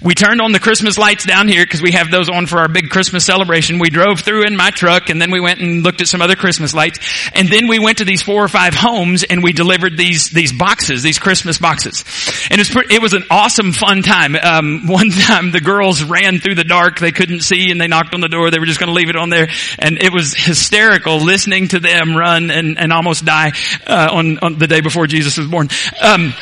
We 0.00 0.14
turned 0.14 0.40
on 0.40 0.52
the 0.52 0.60
Christmas 0.60 0.96
lights 0.96 1.26
down 1.26 1.48
here 1.48 1.64
because 1.64 1.82
we 1.82 1.92
have 1.92 2.10
those 2.10 2.28
on 2.28 2.46
for 2.46 2.60
our 2.60 2.68
big 2.68 2.90
Christmas 2.90 3.26
celebration. 3.26 3.80
We 3.80 3.90
drove 3.90 4.20
through 4.20 4.46
in 4.46 4.56
my 4.56 4.70
truck, 4.70 5.10
and 5.10 5.20
then 5.20 5.32
we 5.32 5.40
went 5.40 5.60
and 5.60 5.82
looked 5.82 6.00
at 6.00 6.08
some 6.08 6.22
other 6.22 6.36
Christmas 6.36 6.72
lights, 6.72 7.00
and 7.34 7.48
then 7.48 7.66
we 7.66 7.80
went 7.80 7.98
to 7.98 8.04
these 8.04 8.22
four 8.22 8.44
or 8.44 8.48
five 8.48 8.74
homes 8.74 9.24
and 9.32 9.42
we 9.42 9.52
delivered 9.54 9.96
these, 9.96 10.28
these 10.28 10.52
boxes, 10.52 11.02
these 11.02 11.18
Christmas 11.18 11.56
boxes. 11.56 12.04
And 12.50 12.60
it 12.60 12.74
was, 12.74 12.86
it 12.90 13.00
was 13.00 13.14
an 13.14 13.24
awesome 13.30 13.72
fun 13.72 14.02
time. 14.02 14.36
Um, 14.36 14.86
one 14.86 15.08
time 15.08 15.52
the 15.52 15.60
girls 15.60 16.04
ran 16.04 16.38
through 16.38 16.56
the 16.56 16.64
dark. 16.64 16.98
They 16.98 17.12
couldn't 17.12 17.40
see 17.40 17.70
and 17.70 17.80
they 17.80 17.88
knocked 17.88 18.14
on 18.14 18.20
the 18.20 18.28
door. 18.28 18.50
They 18.50 18.58
were 18.58 18.66
just 18.66 18.78
going 18.78 18.88
to 18.88 18.94
leave 18.94 19.08
it 19.08 19.16
on 19.16 19.30
there. 19.30 19.48
And 19.78 20.02
it 20.02 20.12
was 20.12 20.34
hysterical 20.34 21.18
listening 21.18 21.68
to 21.68 21.80
them 21.80 22.14
run 22.14 22.50
and, 22.50 22.78
and 22.78 22.92
almost 22.92 23.24
die, 23.24 23.52
uh, 23.86 24.10
on, 24.12 24.38
on 24.40 24.58
the 24.58 24.66
day 24.66 24.82
before 24.82 25.06
Jesus 25.06 25.38
was 25.38 25.46
born. 25.46 25.68
Um, 26.02 26.34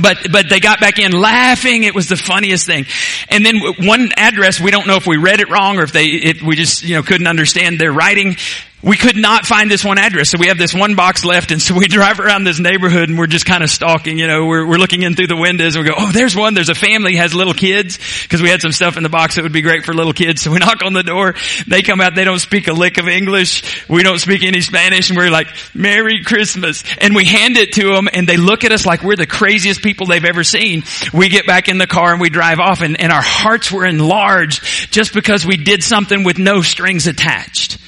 but 0.00 0.18
but 0.32 0.48
they 0.48 0.58
got 0.58 0.80
back 0.80 0.98
in 0.98 1.12
laughing. 1.12 1.84
It 1.84 1.94
was 1.94 2.08
the 2.08 2.16
funniest 2.16 2.66
thing. 2.66 2.86
And 3.28 3.46
then 3.46 3.60
one 3.78 4.10
address, 4.16 4.58
we 4.58 4.72
don't 4.72 4.88
know 4.88 4.96
if 4.96 5.06
we 5.06 5.18
read 5.18 5.40
it 5.40 5.48
wrong 5.50 5.78
or 5.78 5.84
if 5.84 5.92
they 5.92 6.06
if 6.06 6.42
we 6.42 6.56
just 6.56 6.82
you 6.82 6.96
know 6.96 7.02
couldn't 7.04 7.28
understand 7.28 7.78
their 7.78 7.92
writing 7.92 8.36
we 8.84 8.98
could 8.98 9.16
not 9.16 9.46
find 9.46 9.70
this 9.70 9.82
one 9.82 9.96
address. 9.96 10.28
So 10.28 10.38
we 10.38 10.48
have 10.48 10.58
this 10.58 10.74
one 10.74 10.94
box 10.94 11.24
left. 11.24 11.50
And 11.50 11.60
so 11.60 11.74
we 11.74 11.88
drive 11.88 12.20
around 12.20 12.44
this 12.44 12.60
neighborhood 12.60 13.08
and 13.08 13.18
we're 13.18 13.26
just 13.26 13.46
kind 13.46 13.64
of 13.64 13.70
stalking, 13.70 14.18
you 14.18 14.26
know, 14.26 14.44
we're, 14.44 14.66
we're 14.66 14.76
looking 14.76 15.02
in 15.02 15.14
through 15.14 15.28
the 15.28 15.36
windows 15.36 15.74
and 15.74 15.84
we 15.84 15.90
go, 15.90 15.96
oh, 15.96 16.12
there's 16.12 16.36
one. 16.36 16.52
There's 16.52 16.68
a 16.68 16.74
family 16.74 17.16
has 17.16 17.34
little 17.34 17.54
kids 17.54 17.98
because 18.22 18.42
we 18.42 18.50
had 18.50 18.60
some 18.60 18.72
stuff 18.72 18.98
in 18.98 19.02
the 19.02 19.08
box 19.08 19.36
that 19.36 19.42
would 19.42 19.52
be 19.52 19.62
great 19.62 19.84
for 19.84 19.94
little 19.94 20.12
kids. 20.12 20.42
So 20.42 20.50
we 20.50 20.58
knock 20.64 20.84
on 20.84 20.92
the 20.92 21.02
door. 21.02 21.34
They 21.66 21.80
come 21.80 22.02
out. 22.02 22.14
They 22.14 22.24
don't 22.24 22.38
speak 22.38 22.68
a 22.68 22.74
lick 22.74 22.98
of 22.98 23.08
English. 23.08 23.88
We 23.88 24.02
don't 24.02 24.18
speak 24.18 24.44
any 24.44 24.60
Spanish. 24.60 25.08
And 25.08 25.16
we're 25.16 25.30
like, 25.30 25.48
Merry 25.72 26.22
Christmas. 26.22 26.84
And 26.98 27.14
we 27.14 27.24
hand 27.24 27.56
it 27.56 27.72
to 27.74 27.94
them 27.94 28.08
and 28.12 28.28
they 28.28 28.36
look 28.36 28.64
at 28.64 28.72
us 28.72 28.84
like 28.84 29.02
we're 29.02 29.16
the 29.16 29.26
craziest 29.26 29.82
people 29.82 30.06
they've 30.06 30.24
ever 30.24 30.44
seen. 30.44 30.82
We 31.14 31.30
get 31.30 31.46
back 31.46 31.68
in 31.68 31.78
the 31.78 31.86
car 31.86 32.12
and 32.12 32.20
we 32.20 32.28
drive 32.28 32.60
off 32.60 32.82
and, 32.82 33.00
and 33.00 33.10
our 33.10 33.22
hearts 33.22 33.72
were 33.72 33.86
enlarged 33.86 34.62
just 34.92 35.14
because 35.14 35.46
we 35.46 35.56
did 35.56 35.82
something 35.82 36.22
with 36.22 36.38
no 36.38 36.60
strings 36.60 37.06
attached. 37.06 37.78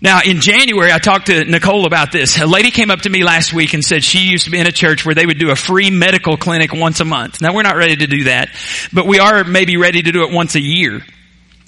Now, 0.00 0.20
in 0.24 0.40
January, 0.40 0.92
I 0.92 0.98
talked 0.98 1.26
to 1.26 1.44
Nicole 1.44 1.84
about 1.84 2.12
this. 2.12 2.40
A 2.40 2.46
lady 2.46 2.70
came 2.70 2.90
up 2.90 3.00
to 3.00 3.10
me 3.10 3.24
last 3.24 3.52
week 3.52 3.74
and 3.74 3.84
said 3.84 4.04
she 4.04 4.20
used 4.20 4.44
to 4.44 4.50
be 4.50 4.58
in 4.58 4.66
a 4.68 4.72
church 4.72 5.04
where 5.04 5.14
they 5.14 5.26
would 5.26 5.40
do 5.40 5.50
a 5.50 5.56
free 5.56 5.90
medical 5.90 6.36
clinic 6.36 6.72
once 6.72 7.00
a 7.00 7.04
month. 7.04 7.40
Now, 7.40 7.52
we're 7.52 7.62
not 7.64 7.76
ready 7.76 7.96
to 7.96 8.06
do 8.06 8.24
that, 8.24 8.50
but 8.92 9.06
we 9.06 9.18
are 9.18 9.42
maybe 9.42 9.76
ready 9.76 10.00
to 10.00 10.12
do 10.12 10.22
it 10.22 10.32
once 10.32 10.54
a 10.54 10.60
year. 10.60 11.02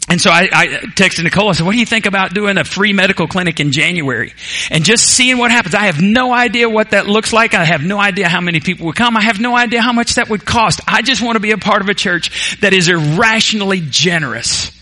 And 0.08 0.20
so 0.20 0.30
I, 0.30 0.48
I 0.52 0.66
texted 0.96 1.24
Nicole. 1.24 1.50
I 1.50 1.52
said, 1.52 1.66
what 1.66 1.72
do 1.72 1.78
you 1.78 1.86
think 1.86 2.06
about 2.06 2.32
doing 2.32 2.56
a 2.56 2.64
free 2.64 2.92
medical 2.92 3.28
clinic 3.28 3.60
in 3.60 3.70
January? 3.70 4.32
And 4.70 4.84
just 4.84 5.04
seeing 5.06 5.38
what 5.38 5.50
happens. 5.50 5.74
I 5.74 5.86
have 5.86 6.00
no 6.00 6.32
idea 6.32 6.68
what 6.68 6.90
that 6.90 7.06
looks 7.06 7.32
like. 7.32 7.54
I 7.54 7.64
have 7.64 7.82
no 7.82 7.98
idea 7.98 8.28
how 8.28 8.40
many 8.40 8.60
people 8.60 8.86
would 8.86 8.96
come. 8.96 9.16
I 9.16 9.22
have 9.22 9.40
no 9.40 9.56
idea 9.56 9.80
how 9.82 9.92
much 9.92 10.14
that 10.14 10.28
would 10.28 10.44
cost. 10.44 10.80
I 10.86 11.02
just 11.02 11.22
want 11.22 11.36
to 11.36 11.40
be 11.40 11.52
a 11.52 11.58
part 11.58 11.80
of 11.80 11.88
a 11.88 11.94
church 11.94 12.58
that 12.60 12.72
is 12.72 12.88
irrationally 12.88 13.80
generous 13.80 14.72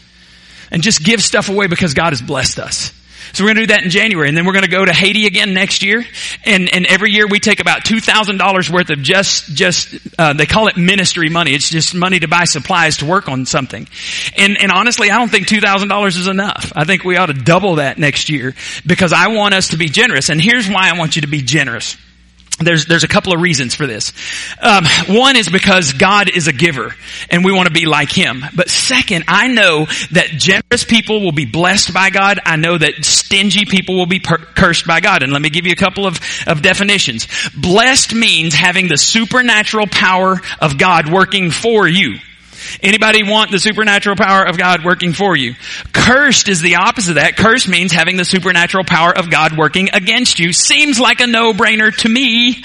and 0.70 0.82
just 0.82 1.02
give 1.02 1.22
stuff 1.22 1.48
away 1.48 1.66
because 1.66 1.94
God 1.94 2.10
has 2.10 2.22
blessed 2.22 2.58
us. 2.58 2.92
So 3.32 3.44
we're 3.44 3.54
going 3.54 3.56
to 3.56 3.62
do 3.62 3.74
that 3.74 3.84
in 3.84 3.90
January, 3.90 4.28
and 4.28 4.36
then 4.36 4.46
we're 4.46 4.52
going 4.52 4.64
to 4.64 4.70
go 4.70 4.84
to 4.84 4.92
Haiti 4.92 5.26
again 5.26 5.54
next 5.54 5.82
year. 5.82 6.04
And 6.44 6.72
and 6.72 6.86
every 6.86 7.12
year 7.12 7.26
we 7.26 7.40
take 7.40 7.60
about 7.60 7.84
two 7.84 8.00
thousand 8.00 8.38
dollars 8.38 8.70
worth 8.70 8.90
of 8.90 9.02
just 9.02 9.54
just 9.54 9.94
uh, 10.18 10.32
they 10.32 10.46
call 10.46 10.68
it 10.68 10.76
ministry 10.76 11.28
money. 11.28 11.52
It's 11.54 11.70
just 11.70 11.94
money 11.94 12.20
to 12.20 12.28
buy 12.28 12.44
supplies 12.44 12.98
to 12.98 13.06
work 13.06 13.28
on 13.28 13.46
something. 13.46 13.86
And 14.36 14.56
and 14.58 14.72
honestly, 14.72 15.10
I 15.10 15.18
don't 15.18 15.30
think 15.30 15.46
two 15.46 15.60
thousand 15.60 15.88
dollars 15.88 16.16
is 16.16 16.26
enough. 16.26 16.72
I 16.74 16.84
think 16.84 17.04
we 17.04 17.16
ought 17.16 17.26
to 17.26 17.34
double 17.34 17.76
that 17.76 17.98
next 17.98 18.28
year 18.28 18.54
because 18.86 19.12
I 19.12 19.28
want 19.28 19.54
us 19.54 19.68
to 19.68 19.76
be 19.76 19.88
generous. 19.88 20.28
And 20.30 20.40
here's 20.40 20.68
why 20.68 20.90
I 20.90 20.98
want 20.98 21.16
you 21.16 21.22
to 21.22 21.28
be 21.28 21.42
generous. 21.42 21.96
There's, 22.60 22.86
there's 22.86 23.04
a 23.04 23.08
couple 23.08 23.32
of 23.32 23.40
reasons 23.40 23.74
for 23.74 23.86
this. 23.86 24.12
Um, 24.60 24.84
one 25.08 25.36
is 25.36 25.48
because 25.48 25.92
God 25.92 26.28
is 26.28 26.48
a 26.48 26.52
giver 26.52 26.94
and 27.30 27.44
we 27.44 27.52
want 27.52 27.68
to 27.68 27.72
be 27.72 27.86
like 27.86 28.10
Him. 28.10 28.44
But 28.54 28.68
second, 28.68 29.24
I 29.28 29.46
know 29.46 29.86
that 30.10 30.30
generous 30.32 30.84
people 30.84 31.22
will 31.22 31.32
be 31.32 31.46
blessed 31.46 31.94
by 31.94 32.10
God. 32.10 32.40
I 32.44 32.56
know 32.56 32.76
that 32.76 33.04
stingy 33.04 33.64
people 33.64 33.96
will 33.96 34.06
be 34.06 34.18
per- 34.18 34.38
cursed 34.38 34.86
by 34.86 35.00
God. 35.00 35.22
And 35.22 35.32
let 35.32 35.40
me 35.40 35.50
give 35.50 35.66
you 35.66 35.72
a 35.72 35.76
couple 35.76 36.06
of, 36.06 36.18
of 36.46 36.62
definitions. 36.62 37.28
Blessed 37.56 38.14
means 38.14 38.54
having 38.54 38.88
the 38.88 38.96
supernatural 38.96 39.86
power 39.86 40.40
of 40.60 40.78
God 40.78 41.10
working 41.10 41.50
for 41.50 41.86
you. 41.86 42.16
Anybody 42.82 43.22
want 43.22 43.50
the 43.50 43.58
supernatural 43.58 44.16
power 44.16 44.46
of 44.46 44.58
God 44.58 44.84
working 44.84 45.12
for 45.12 45.36
you? 45.36 45.54
Cursed 45.92 46.48
is 46.48 46.60
the 46.60 46.76
opposite 46.76 47.10
of 47.10 47.14
that. 47.16 47.36
Cursed 47.36 47.68
means 47.68 47.92
having 47.92 48.16
the 48.16 48.24
supernatural 48.24 48.84
power 48.84 49.16
of 49.16 49.30
God 49.30 49.56
working 49.56 49.90
against 49.92 50.38
you. 50.38 50.52
Seems 50.52 50.98
like 51.00 51.20
a 51.20 51.26
no-brainer 51.26 51.94
to 51.98 52.08
me. 52.08 52.62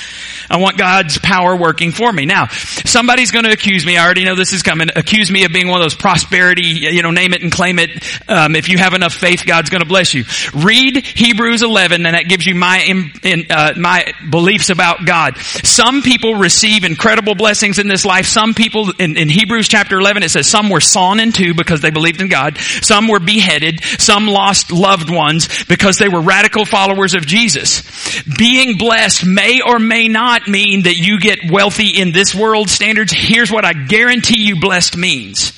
I 0.53 0.57
want 0.57 0.77
God's 0.77 1.17
power 1.17 1.55
working 1.55 1.91
for 1.91 2.13
me. 2.13 2.25
Now, 2.27 2.45
somebody's 2.45 3.31
going 3.31 3.45
to 3.45 3.51
accuse 3.51 3.87
me. 3.87 3.97
I 3.97 4.05
already 4.05 4.23
know 4.23 4.35
this 4.35 4.53
is 4.53 4.61
coming. 4.61 4.89
Accuse 4.95 5.31
me 5.31 5.45
of 5.45 5.51
being 5.51 5.67
one 5.67 5.81
of 5.81 5.83
those 5.83 5.95
prosperity, 5.95 6.61
you 6.61 7.01
know, 7.01 7.09
name 7.09 7.33
it 7.33 7.41
and 7.41 7.51
claim 7.51 7.79
it. 7.79 7.89
Um, 8.29 8.55
if 8.55 8.69
you 8.69 8.77
have 8.77 8.93
enough 8.93 9.15
faith, 9.15 9.47
God's 9.47 9.71
going 9.71 9.81
to 9.81 9.87
bless 9.87 10.13
you. 10.13 10.25
Read 10.53 11.03
Hebrews 11.03 11.63
11, 11.63 12.05
and 12.05 12.13
that 12.13 12.29
gives 12.29 12.45
you 12.45 12.53
my 12.53 12.83
in, 12.83 13.47
uh, 13.49 13.73
my 13.77 14.13
beliefs 14.29 14.69
about 14.69 15.07
God. 15.07 15.37
Some 15.37 16.03
people 16.03 16.35
receive 16.35 16.83
incredible 16.83 17.33
blessings 17.33 17.79
in 17.79 17.87
this 17.87 18.05
life. 18.05 18.27
Some 18.27 18.53
people 18.53 18.91
in, 18.99 19.17
in 19.17 19.29
Hebrews 19.29 19.67
chapter 19.67 19.97
11, 19.97 20.21
it 20.21 20.29
says 20.29 20.45
some 20.45 20.69
were 20.69 20.81
sawn 20.81 21.19
in 21.19 21.31
two 21.31 21.55
because 21.55 21.81
they 21.81 21.89
believed 21.89 22.21
in 22.21 22.27
God. 22.27 22.59
Some 22.59 23.07
were 23.07 23.19
beheaded. 23.19 23.83
Some 23.83 24.27
lost 24.27 24.71
loved 24.71 25.09
ones 25.09 25.63
because 25.63 25.97
they 25.97 26.09
were 26.09 26.21
radical 26.21 26.63
followers 26.63 27.15
of 27.15 27.25
Jesus. 27.25 28.21
Being 28.37 28.77
blessed 28.77 29.25
may 29.25 29.61
or 29.65 29.79
may 29.79 30.07
not 30.07 30.42
not 30.43 30.51
mean 30.51 30.83
that 30.83 30.97
you 30.97 31.19
get 31.19 31.51
wealthy 31.51 31.89
in 31.99 32.11
this 32.11 32.33
world 32.35 32.69
standards. 32.69 33.13
Here's 33.15 33.51
what 33.51 33.65
I 33.65 33.73
guarantee 33.73 34.43
you 34.43 34.59
blessed 34.59 34.97
means. 34.97 35.53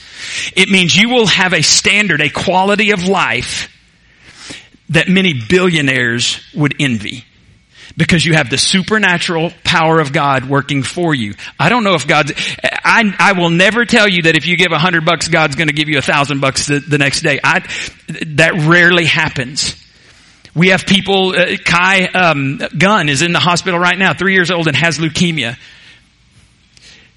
It 0.56 0.70
means 0.70 0.96
you 0.96 1.10
will 1.10 1.28
have 1.28 1.54
a 1.54 1.62
standard, 1.62 2.22
a 2.22 2.30
quality 2.30 2.92
of 2.92 3.06
life 3.06 3.72
that 4.90 5.08
many 5.08 5.34
billionaires 5.48 6.42
would 6.54 6.76
envy 6.80 7.26
because 7.98 8.26
you 8.26 8.34
have 8.34 8.50
the 8.50 8.58
supernatural 8.58 9.52
power 9.64 10.00
of 10.00 10.12
God 10.12 10.46
working 10.46 10.84
for 10.84 11.16
you. 11.16 11.34
I 11.60 11.70
don't 11.70 11.84
know 11.84 11.94
if 11.94 12.08
God's, 12.08 12.34
I, 12.64 13.14
I 13.18 13.34
will 13.34 13.50
never 13.50 13.86
tell 13.86 14.08
you 14.08 14.24
that 14.24 14.36
if 14.36 14.46
you 14.46 14.58
give 14.58 14.72
a 14.72 14.80
hundred 14.80 15.06
bucks, 15.06 15.28
God's 15.28 15.56
going 15.56 15.70
to 15.70 15.74
give 15.74 15.88
you 15.88 15.98
a 15.98 16.02
thousand 16.02 16.42
bucks 16.42 16.68
the, 16.68 16.80
the 16.80 16.98
next 16.98 17.22
day. 17.22 17.40
I, 17.44 17.60
that 18.28 18.66
rarely 18.68 19.06
happens. 19.06 19.82
We 20.56 20.70
have 20.70 20.86
people, 20.86 21.36
uh, 21.36 21.58
Kai 21.64 22.06
um, 22.06 22.62
Gunn 22.78 23.10
is 23.10 23.22
in 23.22 23.34
the 23.34 23.40
hospital 23.40 23.78
right 23.78 23.98
now, 23.98 24.14
three 24.14 24.34
years 24.34 24.52
old 24.52 24.68
and 24.68 24.76
has 24.76 24.98
leukemia. 24.98 25.58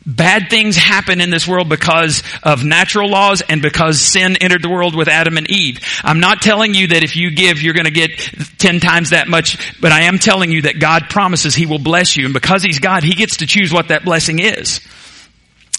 Bad 0.05 0.49
things 0.49 0.75
happen 0.75 1.21
in 1.21 1.29
this 1.31 1.47
world 1.47 1.69
because 1.69 2.23
of 2.43 2.65
natural 2.65 3.11
laws 3.11 3.43
and 3.43 3.61
because 3.61 4.01
sin 4.01 4.37
entered 4.41 4.63
the 4.63 4.71
world 4.71 4.97
with 4.97 5.07
Adam 5.07 5.37
and 5.37 5.49
Eve. 5.51 5.81
I'm 6.03 6.19
not 6.19 6.41
telling 6.41 6.75
you 6.75 6.89
that 6.89 7.05
if 7.05 7.15
you 7.15 7.31
give, 7.31 7.63
you're 7.63 7.75
going 7.75 7.85
to 7.85 7.91
get 7.91 8.19
10 8.59 8.81
times 8.81 9.11
that 9.11 9.29
much, 9.29 9.79
but 9.81 9.93
I 9.93 10.05
am 10.05 10.19
telling 10.19 10.51
you 10.51 10.63
that 10.63 10.81
God 10.81 11.11
promises 11.11 11.55
He 11.55 11.67
will 11.67 11.79
bless 11.79 12.17
you. 12.17 12.25
And 12.25 12.33
because 12.33 12.63
He's 12.63 12.79
God, 12.79 13.05
He 13.05 13.15
gets 13.15 13.37
to 13.39 13.47
choose 13.47 13.71
what 13.71 13.89
that 13.89 14.05
blessing 14.05 14.39
is. 14.39 14.81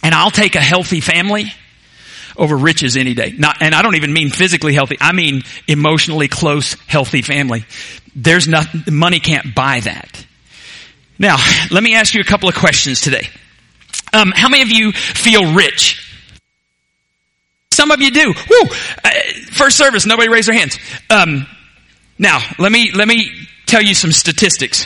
And 0.03 0.13
I'll 0.13 0.31
take 0.31 0.55
a 0.55 0.61
healthy 0.61 1.01
family 1.01 1.51
over 2.39 2.57
riches 2.57 2.97
any 2.97 3.13
day. 3.13 3.33
Not, 3.37 3.57
and 3.61 3.75
I 3.75 3.81
don't 3.81 3.95
even 3.95 4.13
mean 4.13 4.29
physically 4.29 4.73
healthy. 4.73 4.97
I 4.99 5.11
mean 5.11 5.43
emotionally 5.67 6.27
close, 6.27 6.73
healthy 6.87 7.21
family. 7.21 7.65
There's 8.15 8.47
nothing, 8.47 8.93
money 8.93 9.19
can't 9.19 9.53
buy 9.53 9.81
that. 9.81 10.25
Now, 11.19 11.37
let 11.69 11.83
me 11.83 11.95
ask 11.95 12.15
you 12.15 12.21
a 12.21 12.25
couple 12.25 12.47
of 12.47 12.55
questions 12.55 13.01
today. 13.01 13.27
Um, 14.13 14.31
how 14.33 14.49
many 14.49 14.63
of 14.63 14.69
you 14.69 14.93
feel 14.93 15.53
rich? 15.53 16.05
Some 17.71 17.91
of 17.91 18.01
you 18.01 18.11
do. 18.11 18.33
Woo! 18.49 18.61
Uh, 19.03 19.09
first 19.51 19.77
service, 19.77 20.05
nobody 20.05 20.29
raised 20.29 20.47
their 20.47 20.55
hands. 20.55 20.79
Um, 21.09 21.45
now, 22.17 22.39
let 22.57 22.71
me, 22.71 22.91
let 22.91 23.07
me 23.07 23.31
tell 23.65 23.81
you 23.81 23.93
some 23.93 24.11
statistics. 24.11 24.85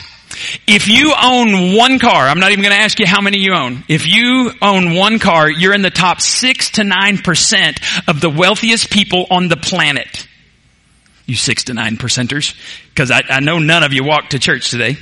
If 0.66 0.88
you 0.88 1.14
own 1.20 1.76
one 1.76 1.98
car, 1.98 2.28
I'm 2.28 2.40
not 2.40 2.52
even 2.52 2.62
going 2.62 2.74
to 2.74 2.82
ask 2.82 2.98
you 2.98 3.06
how 3.06 3.20
many 3.20 3.38
you 3.38 3.54
own. 3.54 3.84
If 3.88 4.06
you 4.06 4.52
own 4.62 4.94
one 4.94 5.18
car, 5.18 5.50
you're 5.50 5.74
in 5.74 5.82
the 5.82 5.90
top 5.90 6.20
six 6.20 6.72
to 6.72 6.84
nine 6.84 7.18
percent 7.18 7.80
of 8.08 8.20
the 8.20 8.30
wealthiest 8.30 8.90
people 8.90 9.26
on 9.30 9.48
the 9.48 9.56
planet. 9.56 10.26
You 11.26 11.36
six 11.36 11.64
to 11.64 11.74
nine 11.74 11.96
percenters, 11.96 12.54
because 12.90 13.10
I, 13.10 13.22
I, 13.28 13.40
know 13.40 13.58
none 13.58 13.82
of 13.82 13.94
you 13.94 14.04
walk 14.04 14.30
to 14.30 14.38
church 14.38 14.70
today. 14.70 14.98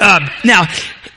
Uh, 0.00 0.28
now, 0.44 0.66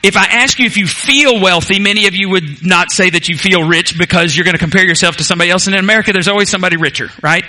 if 0.05 0.17
I 0.17 0.25
ask 0.25 0.59
you 0.59 0.67
if 0.67 0.77
you 0.77 0.85
feel 0.85 1.41
wealthy, 1.41 1.79
many 1.79 2.05
of 2.05 2.13
you 2.13 2.29
would 2.29 2.63
not 2.63 2.91
say 2.91 3.09
that 3.09 3.27
you 3.27 3.35
feel 3.35 3.67
rich 3.67 3.97
because 3.97 4.35
you're 4.35 4.43
going 4.43 4.53
to 4.53 4.59
compare 4.59 4.85
yourself 4.85 5.17
to 5.17 5.23
somebody 5.23 5.49
else. 5.49 5.65
And 5.65 5.75
in 5.75 5.79
America, 5.79 6.13
there's 6.13 6.27
always 6.27 6.47
somebody 6.47 6.77
richer, 6.77 7.09
right? 7.23 7.43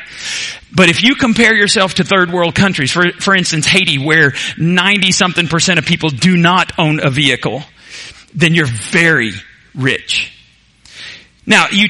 But 0.74 0.88
if 0.88 1.02
you 1.02 1.16
compare 1.16 1.54
yourself 1.54 1.94
to 1.94 2.04
third 2.04 2.32
world 2.32 2.54
countries, 2.54 2.90
for, 2.90 3.12
for 3.20 3.36
instance, 3.36 3.66
Haiti, 3.66 3.98
where 3.98 4.32
90 4.56 5.12
something 5.12 5.48
percent 5.48 5.78
of 5.78 5.84
people 5.84 6.08
do 6.08 6.38
not 6.38 6.72
own 6.78 6.98
a 7.04 7.10
vehicle, 7.10 7.62
then 8.34 8.54
you're 8.54 8.64
very 8.66 9.32
rich. 9.74 10.32
Now, 11.44 11.66
you, 11.70 11.88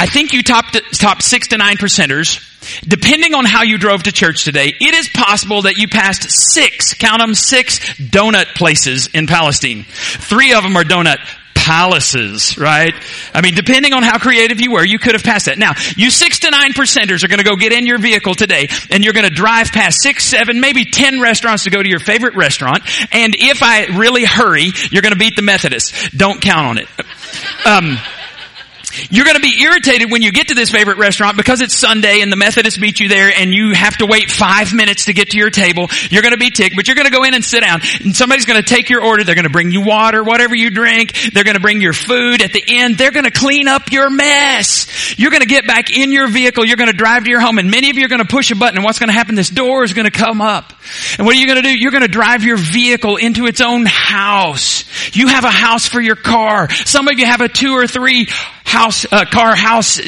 I 0.00 0.06
think 0.06 0.32
you 0.32 0.42
top, 0.42 0.64
top 0.92 1.22
six 1.22 1.48
to 1.48 1.58
nine 1.58 1.76
percenters 1.76 2.46
Depending 2.86 3.34
on 3.34 3.44
how 3.44 3.62
you 3.62 3.78
drove 3.78 4.02
to 4.04 4.12
church 4.12 4.44
today, 4.44 4.74
it 4.80 4.94
is 4.94 5.08
possible 5.08 5.62
that 5.62 5.78
you 5.78 5.88
passed 5.88 6.30
six, 6.30 6.94
count 6.94 7.20
them, 7.20 7.34
six 7.34 7.78
donut 7.98 8.54
places 8.54 9.08
in 9.08 9.26
Palestine. 9.26 9.84
Three 9.88 10.52
of 10.52 10.62
them 10.62 10.76
are 10.76 10.84
donut 10.84 11.18
palaces, 11.54 12.58
right? 12.58 12.94
I 13.34 13.40
mean, 13.42 13.54
depending 13.54 13.92
on 13.92 14.02
how 14.02 14.18
creative 14.18 14.60
you 14.60 14.72
were, 14.72 14.84
you 14.84 14.98
could 14.98 15.14
have 15.14 15.22
passed 15.22 15.46
that. 15.46 15.58
Now, 15.58 15.72
you 15.96 16.10
six 16.10 16.40
to 16.40 16.50
nine 16.50 16.72
percenters 16.72 17.24
are 17.24 17.28
going 17.28 17.38
to 17.38 17.44
go 17.44 17.56
get 17.56 17.72
in 17.72 17.86
your 17.86 17.98
vehicle 17.98 18.34
today 18.34 18.68
and 18.90 19.04
you're 19.04 19.12
going 19.12 19.28
to 19.28 19.34
drive 19.34 19.72
past 19.72 20.02
six, 20.02 20.24
seven, 20.24 20.60
maybe 20.60 20.84
ten 20.84 21.20
restaurants 21.20 21.64
to 21.64 21.70
go 21.70 21.82
to 21.82 21.88
your 21.88 21.98
favorite 21.98 22.34
restaurant. 22.34 22.82
And 23.12 23.34
if 23.38 23.62
I 23.62 23.86
really 23.98 24.24
hurry, 24.24 24.70
you're 24.90 25.02
going 25.02 25.14
to 25.14 25.18
beat 25.18 25.36
the 25.36 25.42
Methodists. 25.42 26.10
Don't 26.10 26.40
count 26.40 26.66
on 26.66 26.78
it. 26.78 26.88
Um, 27.66 27.98
you're 29.10 29.24
going 29.24 29.36
to 29.36 29.42
be 29.42 29.62
irritated 29.62 30.10
when 30.10 30.22
you 30.22 30.32
get 30.32 30.48
to 30.48 30.54
this 30.54 30.70
favorite 30.70 30.98
restaurant 30.98 31.36
because 31.36 31.60
it's 31.60 31.74
Sunday 31.74 32.20
and 32.20 32.30
the 32.30 32.36
Methodists 32.36 32.80
meet 32.80 33.00
you 33.00 33.08
there 33.08 33.30
and 33.34 33.52
you 33.52 33.72
have 33.72 33.96
to 33.98 34.06
wait 34.06 34.30
five 34.30 34.72
minutes 34.72 35.06
to 35.06 35.12
get 35.12 35.30
to 35.30 35.38
your 35.38 35.50
table. 35.50 35.88
You're 36.10 36.22
going 36.22 36.34
to 36.34 36.38
be 36.38 36.50
ticked, 36.50 36.76
but 36.76 36.88
you're 36.88 36.96
going 36.96 37.06
to 37.06 37.12
go 37.12 37.24
in 37.24 37.34
and 37.34 37.44
sit 37.44 37.60
down 37.62 37.80
and 38.00 38.14
somebody's 38.14 38.46
going 38.46 38.60
to 38.60 38.66
take 38.66 38.90
your 38.90 39.04
order. 39.04 39.24
They're 39.24 39.34
going 39.34 39.44
to 39.44 39.50
bring 39.50 39.70
you 39.70 39.82
water, 39.82 40.22
whatever 40.22 40.54
you 40.54 40.70
drink. 40.70 41.12
They're 41.32 41.44
going 41.44 41.56
to 41.56 41.62
bring 41.62 41.80
your 41.80 41.92
food. 41.92 42.42
At 42.42 42.52
the 42.52 42.62
end, 42.66 42.98
they're 42.98 43.12
going 43.12 43.24
to 43.24 43.30
clean 43.30 43.68
up 43.68 43.92
your 43.92 44.10
mess. 44.10 45.18
You're 45.18 45.30
going 45.30 45.42
to 45.42 45.48
get 45.48 45.66
back 45.66 45.96
in 45.96 46.12
your 46.12 46.28
vehicle. 46.28 46.64
You're 46.64 46.76
going 46.76 46.90
to 46.90 46.96
drive 46.96 47.24
to 47.24 47.30
your 47.30 47.40
home 47.40 47.58
and 47.58 47.70
many 47.70 47.90
of 47.90 47.96
you 47.96 48.04
are 48.04 48.08
going 48.08 48.22
to 48.22 48.28
push 48.28 48.50
a 48.50 48.56
button 48.56 48.76
and 48.76 48.84
what's 48.84 48.98
going 48.98 49.08
to 49.08 49.14
happen? 49.14 49.34
This 49.34 49.50
door 49.50 49.84
is 49.84 49.92
going 49.92 50.06
to 50.06 50.16
come 50.16 50.40
up. 50.40 50.72
And 51.18 51.26
what 51.26 51.36
are 51.36 51.38
you 51.38 51.46
going 51.46 51.62
to 51.62 51.68
do? 51.68 51.76
You're 51.76 51.92
going 51.92 52.02
to 52.02 52.08
drive 52.08 52.42
your 52.44 52.56
vehicle 52.56 53.16
into 53.16 53.46
its 53.46 53.60
own 53.60 53.86
house. 53.86 54.84
You 55.16 55.28
have 55.28 55.44
a 55.44 55.50
house 55.50 55.86
for 55.86 56.00
your 56.00 56.16
car. 56.16 56.70
Some 56.70 57.08
of 57.08 57.18
you 57.18 57.26
have 57.26 57.40
a 57.40 57.48
two 57.48 57.72
or 57.72 57.86
three 57.86 58.28
house, 58.70 59.06
uh, 59.10 59.24
car 59.24 59.54
house, 59.54 60.00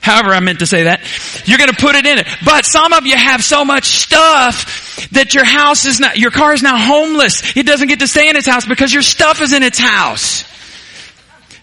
however 0.00 0.30
I 0.30 0.40
meant 0.40 0.60
to 0.60 0.66
say 0.66 0.84
that. 0.84 1.00
You're 1.46 1.58
going 1.58 1.70
to 1.70 1.76
put 1.76 1.94
it 1.96 2.06
in 2.06 2.18
it. 2.18 2.26
But 2.44 2.64
some 2.64 2.92
of 2.92 3.06
you 3.06 3.16
have 3.16 3.42
so 3.42 3.64
much 3.64 3.84
stuff 3.84 5.08
that 5.10 5.34
your 5.34 5.44
house 5.44 5.84
is 5.84 6.00
not, 6.00 6.18
your 6.18 6.30
car 6.30 6.52
is 6.52 6.62
now 6.62 6.76
homeless. 6.76 7.56
It 7.56 7.66
doesn't 7.66 7.88
get 7.88 8.00
to 8.00 8.06
stay 8.06 8.28
in 8.28 8.36
its 8.36 8.46
house 8.46 8.66
because 8.66 8.92
your 8.92 9.02
stuff 9.02 9.40
is 9.40 9.52
in 9.52 9.62
its 9.62 9.78
house. 9.78 10.44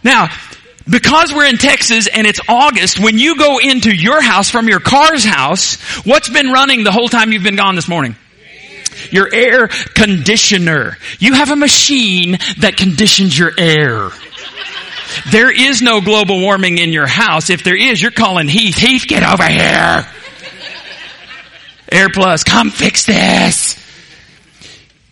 Now, 0.04 0.30
because 0.90 1.34
we're 1.34 1.46
in 1.46 1.58
Texas 1.58 2.08
and 2.08 2.26
it's 2.26 2.40
August, 2.48 3.00
when 3.00 3.18
you 3.18 3.38
go 3.38 3.60
into 3.60 3.96
your 3.96 4.22
house 4.22 4.50
from 4.50 4.68
your 4.68 4.80
car's 4.80 5.24
house, 5.24 5.76
what's 6.06 6.30
been 6.30 6.52
running 6.52 6.84
the 6.84 6.92
whole 6.92 7.10
time 7.10 7.32
you've 7.32 7.44
been 7.44 7.56
gone 7.56 7.76
this 7.76 7.88
morning? 7.88 8.16
Your 9.12 9.34
air 9.34 9.68
conditioner. 9.68 10.98
You 11.20 11.34
have 11.34 11.52
a 11.52 11.56
machine 11.56 12.38
that 12.60 12.76
conditions 12.76 13.38
your 13.38 13.52
air. 13.58 14.10
There 15.32 15.52
is 15.52 15.82
no 15.82 16.02
global 16.02 16.40
warming 16.40 16.78
in 16.78 16.92
your 16.92 17.08
house. 17.08 17.50
If 17.50 17.64
there 17.64 17.76
is, 17.76 18.02
you're 18.02 18.12
calling 18.12 18.48
Heath. 18.48 18.76
Heath, 18.76 19.06
get 19.08 19.24
over 19.24 19.48
here. 19.48 20.08
Air 21.92 22.10
Plus, 22.10 22.44
come 22.44 22.70
fix 22.70 23.06
this. 23.06 23.76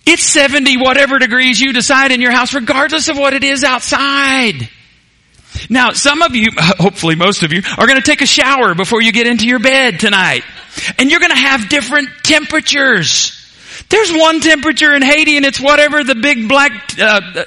It's 0.06 0.24
70 0.24 0.78
whatever 0.78 1.20
degrees 1.20 1.60
you 1.60 1.74
decide 1.74 2.12
in 2.12 2.22
your 2.22 2.32
house 2.32 2.54
regardless 2.54 3.10
of 3.10 3.18
what 3.18 3.34
it 3.34 3.44
is 3.44 3.64
outside. 3.64 4.70
Now, 5.70 5.92
some 5.92 6.22
of 6.22 6.36
you, 6.36 6.50
hopefully 6.56 7.16
most 7.16 7.44
of 7.44 7.52
you, 7.52 7.62
are 7.78 7.88
going 7.88 8.00
to 8.00 8.06
take 8.06 8.22
a 8.22 8.28
shower 8.28 8.74
before 8.76 9.02
you 9.02 9.12
get 9.12 9.28
into 9.28 9.48
your 9.48 9.60
bed 9.60 10.00
tonight. 10.00 10.44
And 10.98 11.10
you're 11.10 11.20
going 11.20 11.32
to 11.32 11.38
have 11.38 11.70
different 11.70 12.10
temperatures. 12.24 13.37
There's 13.90 14.12
one 14.12 14.40
temperature 14.40 14.94
in 14.94 15.02
Haiti 15.02 15.38
and 15.38 15.46
it's 15.46 15.60
whatever 15.60 16.04
the 16.04 16.16
big 16.16 16.48
black, 16.48 16.72
uh, 17.00 17.46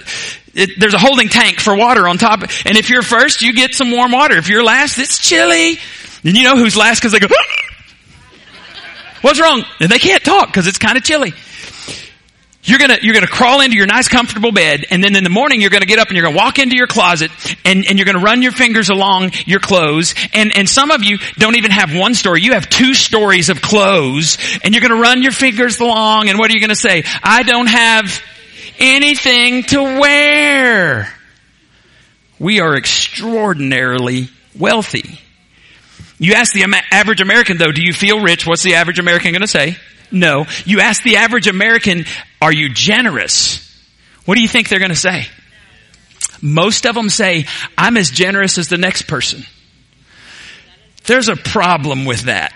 it, 0.55 0.71
there's 0.79 0.95
a 0.95 0.99
holding 0.99 1.29
tank 1.29 1.61
for 1.61 1.77
water 1.77 2.09
on 2.09 2.19
top. 2.19 2.43
And 2.43 2.77
if 2.77 2.91
you're 2.91 3.03
first, 3.03 3.43
you 3.43 3.53
get 3.53 3.75
some 3.75 3.91
warm 3.91 4.13
water. 4.13 4.37
If 4.37 4.49
you're 4.49 4.65
last, 4.65 4.99
it's 4.99 5.19
chilly. 5.19 5.79
And 6.25 6.37
you 6.37 6.43
know 6.43 6.57
who's 6.57 6.77
last 6.77 7.01
because 7.01 7.13
they 7.13 7.19
go, 7.19 7.29
What's 9.23 9.41
wrong? 9.41 9.65
And 9.81 9.91
they 9.91 9.99
can't 9.99 10.25
talk 10.25 10.49
because 10.49 10.67
it's 10.67 10.79
kind 10.79 10.97
of 10.97 11.05
chilly. 11.05 11.35
You're 12.63 12.79
gonna, 12.79 12.99
you're 13.01 13.15
gonna 13.15 13.27
crawl 13.27 13.63
into 13.63 13.77
your 13.77 13.87
nice 13.87 14.09
comfortable 14.09 14.53
bed 14.53 14.85
and 14.91 15.03
then 15.03 15.17
in 15.17 15.25
the 15.25 15.31
morning 15.31 15.63
you're 15.63 15.71
gonna 15.71 15.87
get 15.87 15.99
up 15.99 16.09
and 16.09 16.17
you're 16.17 16.27
gonna 16.27 16.37
walk 16.37 16.59
into 16.59 16.77
your 16.77 16.87
closet 16.87 17.31
and, 17.65 17.87
and 17.87 17.99
you're 17.99 18.05
gonna 18.05 18.19
run 18.23 18.43
your 18.43 18.53
fingers 18.53 18.91
along 18.91 19.31
your 19.47 19.61
clothes 19.61 20.15
and, 20.35 20.55
and 20.55 20.69
some 20.69 20.91
of 20.91 21.03
you 21.03 21.17
don't 21.39 21.57
even 21.57 21.71
have 21.71 21.97
one 21.97 22.15
story. 22.15 22.43
You 22.43 22.53
have 22.53 22.69
two 22.69 22.93
stories 22.93 23.49
of 23.49 23.63
clothes 23.63 24.37
and 24.63 24.75
you're 24.75 24.83
gonna 24.83 25.01
run 25.01 25.23
your 25.23 25.33
fingers 25.33 25.81
along 25.81 26.29
and 26.29 26.39
what 26.39 26.51
are 26.51 26.55
you 26.55 26.61
gonna 26.61 26.75
say? 26.75 27.03
I 27.23 27.45
don't 27.45 27.69
have 27.69 28.23
anything 28.79 29.63
to 29.65 29.83
wear. 29.83 31.11
We 32.39 32.61
are 32.61 32.77
extraordinarily 32.77 34.29
wealthy. 34.59 35.19
You 36.19 36.35
ask 36.35 36.53
the 36.53 36.67
average 36.91 37.23
American 37.23 37.57
though, 37.57 37.73
do 37.73 37.83
you 37.83 37.95
feel 37.95 38.21
rich? 38.21 38.47
What's 38.47 38.63
the 38.63 38.75
average 38.75 38.99
American 38.99 39.33
gonna 39.33 39.47
say? 39.47 39.79
No. 40.11 40.47
You 40.65 40.81
ask 40.81 41.03
the 41.03 41.17
average 41.17 41.47
American, 41.47 42.05
are 42.41 42.53
you 42.53 42.69
generous? 42.71 43.67
What 44.25 44.37
do 44.37 44.43
you 44.43 44.49
think 44.49 44.69
they're 44.69 44.79
going 44.79 44.91
to 44.91 44.97
say? 44.97 45.27
Most 46.43 46.87
of 46.87 46.95
them 46.95 47.09
say, 47.09 47.47
I'm 47.77 47.97
as 47.97 48.11
generous 48.11 48.59
as 48.59 48.69
the 48.69 48.79
next 48.79 49.03
person. 49.03 49.45
There's 51.05 51.29
a 51.29 51.37
problem 51.37 52.05
with 52.05 52.23
that. 52.23 52.53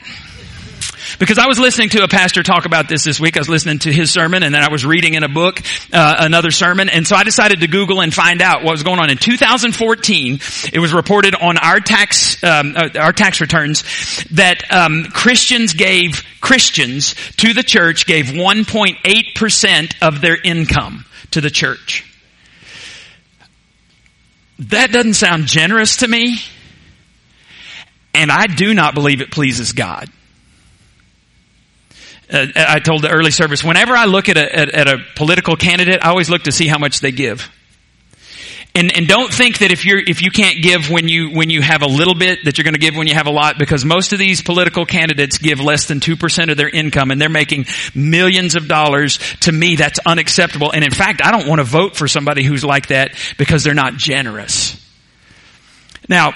Because 1.19 1.39
I 1.39 1.47
was 1.47 1.59
listening 1.59 1.91
to 1.91 2.03
a 2.03 2.09
pastor 2.09 2.43
talk 2.43 2.65
about 2.67 2.89
this 2.89 3.05
this 3.05 3.21
week. 3.21 3.37
I 3.37 3.41
was 3.41 3.49
listening 3.49 3.79
to 3.81 3.93
his 3.93 4.11
sermon 4.11 4.43
and 4.43 4.55
then 4.55 4.63
I 4.63 4.71
was 4.71 4.85
reading 4.85 5.15
in 5.15 5.23
a 5.23 5.29
book, 5.29 5.61
uh, 5.93 6.17
another 6.19 6.51
sermon. 6.51 6.89
And 6.89 7.07
so 7.07 7.17
I 7.17 7.23
decided 7.23 7.61
to 7.61 7.69
Google 7.69 8.01
and 8.01 8.13
find 8.13 8.43
out 8.43 8.65
what 8.65 8.73
was 8.73 8.83
going 8.83 8.99
on. 8.99 9.11
In 9.11 9.19
2014, 9.19 10.41
it 10.73 10.79
was 10.79 10.93
reported 10.93 11.35
on 11.35 11.57
our 11.59 11.81
tax, 11.81 12.43
um, 12.43 12.75
uh, 12.77 12.89
our 12.99 13.13
tax 13.13 13.41
returns 13.41 13.83
that, 14.33 14.65
um, 14.73 15.05
Christians 15.05 15.73
gave, 15.75 16.25
Christians 16.41 17.15
to 17.37 17.53
the 17.53 17.63
church 17.63 18.07
gave 18.07 18.27
1.8% 18.27 19.95
of 20.03 20.21
their 20.21 20.37
income 20.43 21.05
to 21.31 21.41
the 21.41 21.51
church. 21.51 22.05
That 24.59 24.93
doesn't 24.93 25.15
sound 25.15 25.47
generous 25.47 25.99
to 25.99 26.09
me. 26.09 26.39
And 28.15 28.31
I 28.31 28.47
do 28.47 28.75
not 28.75 28.95
believe 28.95 29.21
it 29.21 29.31
pleases 29.31 29.73
God. 29.73 30.09
Uh, 32.33 32.47
I 32.57 32.81
told 32.81 33.03
the 33.03 33.11
early 33.11 33.31
service, 33.31 33.63
whenever 33.63 33.95
I 33.95 34.07
look 34.07 34.29
at 34.29 34.37
a, 34.37 34.57
at, 34.57 34.71
at, 34.71 34.89
a 34.89 34.99
political 35.15 35.57
candidate, 35.57 36.03
I 36.03 36.09
always 36.09 36.31
look 36.31 36.45
to 36.45 36.53
see 36.53 36.67
how 36.67 36.79
much 36.79 37.01
they 37.01 37.13
give. 37.13 37.51
And, 38.77 38.97
and 38.97 39.07
don't 39.07 39.33
think 39.33 39.59
that 39.59 39.71
if 39.71 39.85
you're, 39.85 40.01
if 40.01 40.21
you 40.21 40.33
can't 40.33 40.61
give 40.61 40.91
when 40.91 41.07
you, 41.07 41.31
when 41.31 41.49
you 41.49 41.63
have 41.63 41.83
a 41.83 41.87
little 41.87 42.15
bit, 42.15 42.41
that 42.45 42.59
you're 42.59 42.65
going 42.65 42.75
to 42.75 42.81
give 42.81 42.97
when 42.97 43.07
you 43.07 43.15
have 43.15 43.29
a 43.29 43.31
lot, 43.31 43.57
because 43.57 43.85
most 43.85 44.13
of 44.13 44.19
these 44.19 44.43
political 44.43 44.85
candidates 44.85 45.39
give 45.39 45.61
less 45.61 45.87
than 45.87 46.01
2% 46.01 46.51
of 46.51 46.57
their 46.57 46.69
income 46.69 47.13
and 47.13 47.21
they're 47.21 47.29
making 47.29 47.67
millions 47.95 48.57
of 48.57 48.67
dollars. 48.67 49.19
To 49.43 49.53
me, 49.53 49.77
that's 49.77 50.01
unacceptable. 50.05 50.73
And 50.73 50.83
in 50.83 50.91
fact, 50.91 51.21
I 51.23 51.31
don't 51.31 51.47
want 51.47 51.61
to 51.61 51.65
vote 51.65 51.95
for 51.95 52.09
somebody 52.09 52.43
who's 52.43 52.65
like 52.65 52.89
that 52.89 53.13
because 53.39 53.63
they're 53.63 53.75
not 53.75 53.95
generous. 53.95 54.81
Now, 56.09 56.33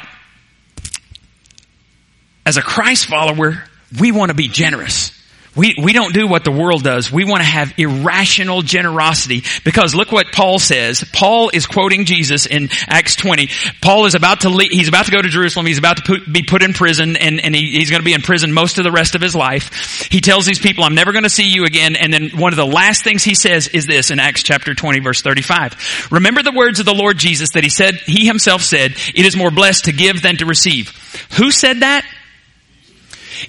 as 2.46 2.56
a 2.56 2.62
Christ 2.62 3.06
follower, 3.06 3.64
we 3.98 4.12
want 4.12 4.30
to 4.30 4.34
be 4.36 4.46
generous. 4.46 5.10
We, 5.58 5.74
we 5.82 5.92
don't 5.92 6.14
do 6.14 6.28
what 6.28 6.44
the 6.44 6.52
world 6.52 6.84
does. 6.84 7.10
We 7.10 7.24
want 7.24 7.40
to 7.40 7.48
have 7.48 7.74
irrational 7.76 8.62
generosity 8.62 9.42
because 9.64 9.92
look 9.92 10.12
what 10.12 10.30
Paul 10.32 10.60
says. 10.60 11.04
Paul 11.12 11.50
is 11.52 11.66
quoting 11.66 12.04
Jesus 12.04 12.46
in 12.46 12.68
Acts 12.86 13.16
20. 13.16 13.48
Paul 13.82 14.06
is 14.06 14.14
about 14.14 14.42
to 14.42 14.50
leave, 14.50 14.70
he's 14.70 14.86
about 14.86 15.06
to 15.06 15.10
go 15.10 15.20
to 15.20 15.28
Jerusalem. 15.28 15.66
He's 15.66 15.78
about 15.78 15.96
to 15.96 16.04
put, 16.04 16.32
be 16.32 16.44
put 16.44 16.62
in 16.62 16.74
prison 16.74 17.16
and, 17.16 17.40
and 17.40 17.56
he, 17.56 17.72
he's 17.72 17.90
going 17.90 18.00
to 18.00 18.04
be 18.04 18.12
in 18.12 18.22
prison 18.22 18.52
most 18.52 18.78
of 18.78 18.84
the 18.84 18.92
rest 18.92 19.16
of 19.16 19.20
his 19.20 19.34
life. 19.34 20.06
He 20.12 20.20
tells 20.20 20.46
these 20.46 20.60
people, 20.60 20.84
I'm 20.84 20.94
never 20.94 21.10
going 21.10 21.24
to 21.24 21.30
see 21.30 21.48
you 21.48 21.64
again. 21.64 21.96
And 21.96 22.14
then 22.14 22.30
one 22.36 22.52
of 22.52 22.56
the 22.56 22.64
last 22.64 23.02
things 23.02 23.24
he 23.24 23.34
says 23.34 23.66
is 23.66 23.84
this 23.84 24.12
in 24.12 24.20
Acts 24.20 24.44
chapter 24.44 24.74
20 24.74 25.00
verse 25.00 25.22
35. 25.22 26.08
Remember 26.12 26.44
the 26.44 26.52
words 26.52 26.78
of 26.78 26.86
the 26.86 26.94
Lord 26.94 27.18
Jesus 27.18 27.50
that 27.54 27.64
he 27.64 27.70
said, 27.70 27.96
he 27.96 28.26
himself 28.26 28.62
said, 28.62 28.92
it 28.92 29.26
is 29.26 29.36
more 29.36 29.50
blessed 29.50 29.86
to 29.86 29.92
give 29.92 30.22
than 30.22 30.36
to 30.36 30.46
receive. 30.46 30.90
Who 31.36 31.50
said 31.50 31.80
that? 31.80 32.04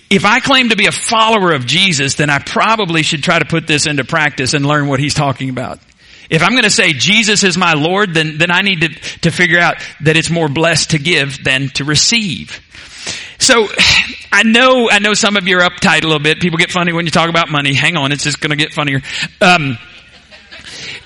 If 0.10 0.25
I 0.25 0.39
claim 0.39 0.69
to 0.69 0.75
be 0.75 0.88
a 0.88 0.91
follower 0.91 1.53
of 1.53 1.65
Jesus, 1.65 2.16
then 2.16 2.29
I 2.29 2.40
probably 2.40 3.03
should 3.03 3.24
try 3.24 3.40
to 3.40 3.46
put 3.46 3.68
this 3.68 3.85
into 3.85 4.03
practice 4.03 4.53
and 4.53 4.66
learn 4.66 4.87
what 4.87 5.00
he's 5.00 5.13
talking 5.13 5.50
about. 5.50 5.79
If 6.29 6.44
I'm 6.44 6.51
going 6.51 6.63
to 6.63 6.70
say 6.70 6.94
Jesus 6.94 7.44
is 7.44 7.57
my 7.57 7.74
Lord, 7.74 8.13
then, 8.13 8.37
then 8.37 8.51
I 8.51 8.61
need 8.61 8.81
to, 8.81 8.90
to 9.22 9.31
figure 9.31 9.59
out 9.59 9.77
that 10.01 10.16
it's 10.16 10.29
more 10.29 10.48
blessed 10.48 10.92
to 10.92 11.00
give 11.00 11.44
than 11.44 11.70
to 11.70 11.85
receive. 11.85 12.61
So, 13.40 13.68
I 14.31 14.44
know, 14.44 14.90
I 14.92 15.00
know 15.00 15.13
some 15.16 15.37
of 15.37 15.48
you 15.48 15.57
are 15.57 15.68
uptight 15.68 16.03
a 16.03 16.07
little 16.07 16.22
bit. 16.22 16.40
People 16.40 16.57
get 16.57 16.70
funny 16.70 16.94
when 16.94 17.05
you 17.05 17.11
talk 17.11 17.29
about 17.29 17.50
money. 17.50 17.74
Hang 17.74 17.98
on, 17.98 18.11
it's 18.11 18.24
just 18.24 18.40
going 18.42 18.51
to 18.51 18.57
get 18.57 18.74
funnier. 18.74 19.01
Um, 19.42 19.77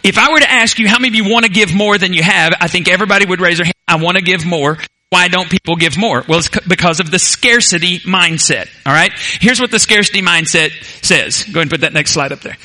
if 0.03 0.17
I 0.17 0.31
were 0.31 0.39
to 0.39 0.51
ask 0.51 0.77
you 0.77 0.89
how 0.89 0.99
many 0.99 1.17
of 1.17 1.25
you 1.25 1.31
want 1.31 1.45
to 1.45 1.51
give 1.51 1.73
more 1.73 1.97
than 1.97 2.11
you 2.11 2.23
have, 2.23 2.53
I 2.59 2.67
think 2.67 2.89
everybody 2.89 3.25
would 3.25 3.39
raise 3.39 3.57
their 3.57 3.65
hand. 3.65 3.75
I 3.87 3.95
want 3.95 4.17
to 4.17 4.23
give 4.23 4.45
more. 4.45 4.77
Why 5.13 5.27
don't 5.27 5.47
people 5.47 5.75
give 5.75 5.95
more? 5.95 6.23
Well, 6.27 6.39
it's 6.39 6.49
because 6.67 6.99
of 6.99 7.11
the 7.11 7.19
scarcity 7.19 7.99
mindset. 7.99 8.67
All 8.83 8.91
right. 8.91 9.11
Here's 9.13 9.61
what 9.61 9.69
the 9.69 9.77
scarcity 9.77 10.23
mindset 10.23 10.71
says. 11.05 11.43
Go 11.43 11.51
ahead 11.51 11.61
and 11.61 11.69
put 11.69 11.81
that 11.81 11.93
next 11.93 12.13
slide 12.13 12.31
up 12.31 12.39
there. 12.39 12.57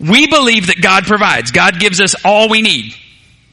We 0.00 0.26
believe 0.26 0.66
that 0.66 0.82
God 0.82 1.04
provides. 1.04 1.52
God 1.52 1.78
gives 1.78 2.00
us 2.00 2.16
all 2.24 2.48
we 2.48 2.60
need. 2.60 2.92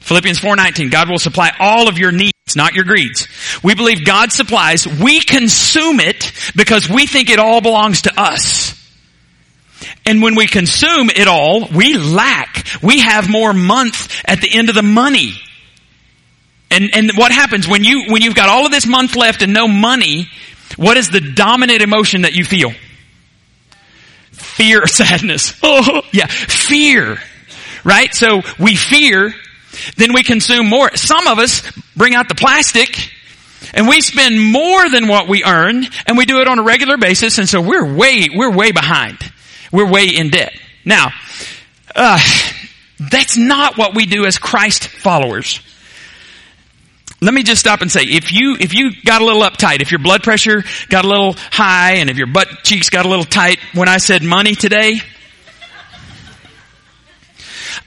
Philippians 0.00 0.40
4:19. 0.40 0.90
God 0.90 1.08
will 1.08 1.20
supply 1.20 1.52
all 1.60 1.86
of 1.86 1.96
your 1.96 2.10
needs, 2.10 2.56
not 2.56 2.74
your 2.74 2.82
greeds. 2.82 3.28
We 3.62 3.76
believe 3.76 4.04
God 4.04 4.32
supplies. 4.32 4.84
We 4.84 5.20
consume 5.20 6.00
it 6.00 6.32
because 6.56 6.88
we 6.88 7.06
think 7.06 7.30
it 7.30 7.38
all 7.38 7.60
belongs 7.60 8.02
to 8.02 8.20
us. 8.20 8.74
And 10.04 10.22
when 10.22 10.34
we 10.34 10.48
consume 10.48 11.08
it 11.08 11.28
all, 11.28 11.68
we 11.68 11.94
lack. 11.94 12.66
We 12.82 12.98
have 12.98 13.30
more 13.30 13.52
month 13.52 14.24
at 14.24 14.40
the 14.40 14.52
end 14.52 14.70
of 14.70 14.74
the 14.74 14.82
money. 14.82 15.40
And, 16.74 16.90
and 16.92 17.12
what 17.14 17.30
happens 17.30 17.68
when 17.68 17.84
you, 17.84 18.06
when 18.08 18.20
you've 18.20 18.34
got 18.34 18.48
all 18.48 18.66
of 18.66 18.72
this 18.72 18.84
month 18.84 19.14
left 19.14 19.42
and 19.42 19.52
no 19.52 19.68
money, 19.68 20.28
what 20.76 20.96
is 20.96 21.08
the 21.08 21.20
dominant 21.20 21.82
emotion 21.82 22.22
that 22.22 22.32
you 22.32 22.44
feel? 22.44 22.72
Fear 24.32 24.82
or 24.82 24.86
sadness. 24.88 25.56
Oh, 25.62 26.02
yeah, 26.12 26.26
fear. 26.26 27.18
Right? 27.84 28.12
So 28.12 28.42
we 28.58 28.74
fear, 28.74 29.32
then 29.96 30.12
we 30.14 30.24
consume 30.24 30.66
more. 30.68 30.96
Some 30.96 31.28
of 31.28 31.38
us 31.38 31.62
bring 31.94 32.16
out 32.16 32.28
the 32.28 32.34
plastic 32.34 33.08
and 33.72 33.86
we 33.86 34.00
spend 34.00 34.40
more 34.40 34.90
than 34.90 35.06
what 35.06 35.28
we 35.28 35.44
earn 35.44 35.86
and 36.06 36.18
we 36.18 36.26
do 36.26 36.40
it 36.40 36.48
on 36.48 36.58
a 36.58 36.64
regular 36.64 36.96
basis 36.96 37.38
and 37.38 37.48
so 37.48 37.60
we're 37.60 37.94
way, 37.94 38.30
we're 38.34 38.52
way 38.52 38.72
behind. 38.72 39.18
We're 39.70 39.88
way 39.88 40.08
in 40.08 40.30
debt. 40.30 40.54
Now, 40.84 41.12
uh, 41.94 42.18
that's 42.98 43.36
not 43.36 43.78
what 43.78 43.94
we 43.94 44.06
do 44.06 44.26
as 44.26 44.38
Christ 44.38 44.88
followers 44.88 45.60
let 47.24 47.32
me 47.32 47.42
just 47.42 47.58
stop 47.60 47.80
and 47.80 47.90
say, 47.90 48.02
if 48.02 48.32
you, 48.32 48.54
if 48.60 48.74
you 48.74 48.90
got 49.02 49.22
a 49.22 49.24
little 49.24 49.40
uptight, 49.40 49.80
if 49.80 49.90
your 49.90 49.98
blood 49.98 50.22
pressure 50.22 50.62
got 50.90 51.06
a 51.06 51.08
little 51.08 51.32
high 51.50 51.94
and 51.94 52.10
if 52.10 52.18
your 52.18 52.26
butt 52.26 52.48
cheeks 52.64 52.90
got 52.90 53.06
a 53.06 53.08
little 53.08 53.24
tight 53.24 53.58
when 53.72 53.88
I 53.88 53.96
said 53.96 54.22
money 54.22 54.54
today, 54.54 55.00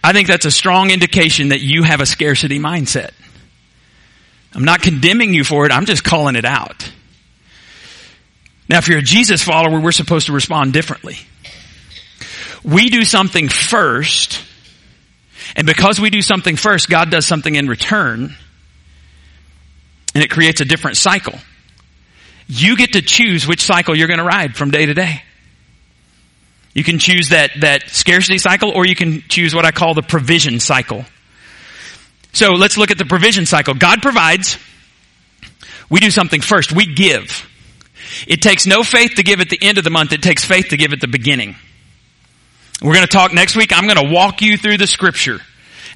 I 0.03 0.11
think 0.11 0.27
that's 0.27 0.45
a 0.45 0.51
strong 0.51 0.89
indication 0.89 1.49
that 1.49 1.61
you 1.61 1.83
have 1.83 2.01
a 2.01 2.07
scarcity 2.07 2.57
mindset. 2.57 3.11
I'm 4.55 4.65
not 4.65 4.81
condemning 4.81 5.35
you 5.35 5.43
for 5.43 5.67
it. 5.67 5.71
I'm 5.71 5.85
just 5.85 6.03
calling 6.03 6.35
it 6.35 6.45
out. 6.45 6.91
Now, 8.67 8.79
if 8.79 8.87
you're 8.87 8.99
a 8.99 9.03
Jesus 9.03 9.43
follower, 9.43 9.79
we're 9.79 9.91
supposed 9.91 10.25
to 10.27 10.33
respond 10.33 10.73
differently. 10.73 11.17
We 12.63 12.89
do 12.89 13.03
something 13.03 13.49
first, 13.49 14.43
and 15.55 15.67
because 15.67 16.01
we 16.01 16.09
do 16.09 16.23
something 16.23 16.55
first, 16.55 16.89
God 16.89 17.11
does 17.11 17.27
something 17.27 17.53
in 17.53 17.67
return 17.67 18.35
and 20.13 20.23
it 20.23 20.29
creates 20.29 20.61
a 20.61 20.65
different 20.65 20.97
cycle. 20.97 21.37
You 22.47 22.77
get 22.77 22.93
to 22.93 23.01
choose 23.01 23.47
which 23.47 23.61
cycle 23.61 23.95
you're 23.95 24.07
going 24.07 24.19
to 24.19 24.25
ride 24.25 24.55
from 24.55 24.71
day 24.71 24.85
to 24.85 24.93
day. 24.93 25.21
You 26.73 26.83
can 26.83 26.99
choose 26.99 27.29
that, 27.29 27.51
that 27.61 27.89
scarcity 27.89 28.37
cycle 28.37 28.71
or 28.71 28.85
you 28.85 28.95
can 28.95 29.23
choose 29.27 29.53
what 29.53 29.65
I 29.65 29.71
call 29.71 29.93
the 29.93 30.03
provision 30.03 30.59
cycle. 30.59 31.05
So 32.33 32.51
let's 32.51 32.77
look 32.77 32.91
at 32.91 32.97
the 32.97 33.05
provision 33.05 33.45
cycle. 33.45 33.73
God 33.73 34.01
provides. 34.01 34.57
We 35.89 35.99
do 35.99 36.11
something 36.11 36.41
first. 36.41 36.71
We 36.71 36.93
give. 36.93 37.49
It 38.27 38.41
takes 38.41 38.65
no 38.65 38.83
faith 38.83 39.15
to 39.15 39.23
give 39.23 39.39
at 39.39 39.49
the 39.49 39.57
end 39.61 39.77
of 39.77 39.83
the 39.83 39.89
month. 39.89 40.13
It 40.13 40.21
takes 40.21 40.45
faith 40.45 40.69
to 40.69 40.77
give 40.77 40.93
at 40.93 41.01
the 41.01 41.07
beginning. 41.07 41.55
We're 42.81 42.93
going 42.93 43.07
to 43.07 43.11
talk 43.11 43.33
next 43.33 43.55
week. 43.55 43.71
I'm 43.75 43.85
going 43.85 44.07
to 44.07 44.13
walk 44.13 44.41
you 44.41 44.55
through 44.55 44.77
the 44.77 44.87
scripture 44.87 45.41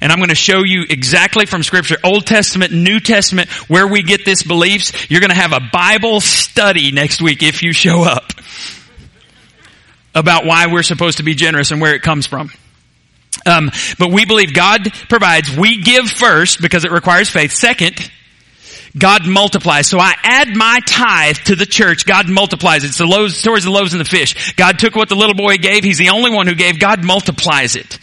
and 0.02 0.10
I'm 0.10 0.18
going 0.18 0.30
to 0.30 0.34
show 0.34 0.64
you 0.64 0.84
exactly 0.90 1.46
from 1.46 1.62
scripture, 1.62 1.96
Old 2.02 2.26
Testament, 2.26 2.72
New 2.72 2.98
Testament, 2.98 3.48
where 3.70 3.86
we 3.86 4.02
get 4.02 4.24
this 4.24 4.42
beliefs. 4.42 5.08
You're 5.08 5.20
going 5.20 5.30
to 5.30 5.36
have 5.36 5.52
a 5.52 5.60
Bible 5.72 6.20
study 6.20 6.90
next 6.90 7.22
week 7.22 7.44
if 7.44 7.62
you 7.62 7.72
show 7.72 8.02
up 8.02 8.32
about 10.12 10.44
why 10.44 10.66
we're 10.66 10.82
supposed 10.82 11.18
to 11.18 11.22
be 11.22 11.36
generous 11.36 11.70
and 11.70 11.80
where 11.80 11.94
it 11.94 12.02
comes 12.02 12.26
from. 12.26 12.50
Um, 13.46 13.70
but 13.96 14.10
we 14.10 14.24
believe 14.24 14.52
God 14.52 14.92
provides. 15.08 15.56
We 15.56 15.80
give 15.82 16.10
first 16.10 16.60
because 16.60 16.84
it 16.84 16.90
requires 16.90 17.30
faith. 17.30 17.52
Second, 17.52 17.94
God 18.96 19.26
multiplies. 19.26 19.86
So 19.86 19.98
I 19.98 20.14
add 20.22 20.54
my 20.54 20.80
tithe 20.86 21.36
to 21.46 21.56
the 21.56 21.64
church. 21.64 22.04
God 22.04 22.28
multiplies 22.28 22.84
it. 22.84 22.88
It's 22.88 22.98
the 22.98 23.06
loaves, 23.06 23.42
towards 23.42 23.64
the 23.64 23.70
loaves 23.70 23.94
and 23.94 24.00
the 24.00 24.08
fish. 24.08 24.54
God 24.54 24.78
took 24.78 24.94
what 24.94 25.08
the 25.08 25.14
little 25.14 25.34
boy 25.34 25.56
gave. 25.56 25.82
He's 25.82 25.98
the 25.98 26.10
only 26.10 26.30
one 26.30 26.46
who 26.46 26.54
gave. 26.54 26.78
God 26.78 27.02
multiplies 27.02 27.74
it. 27.74 27.98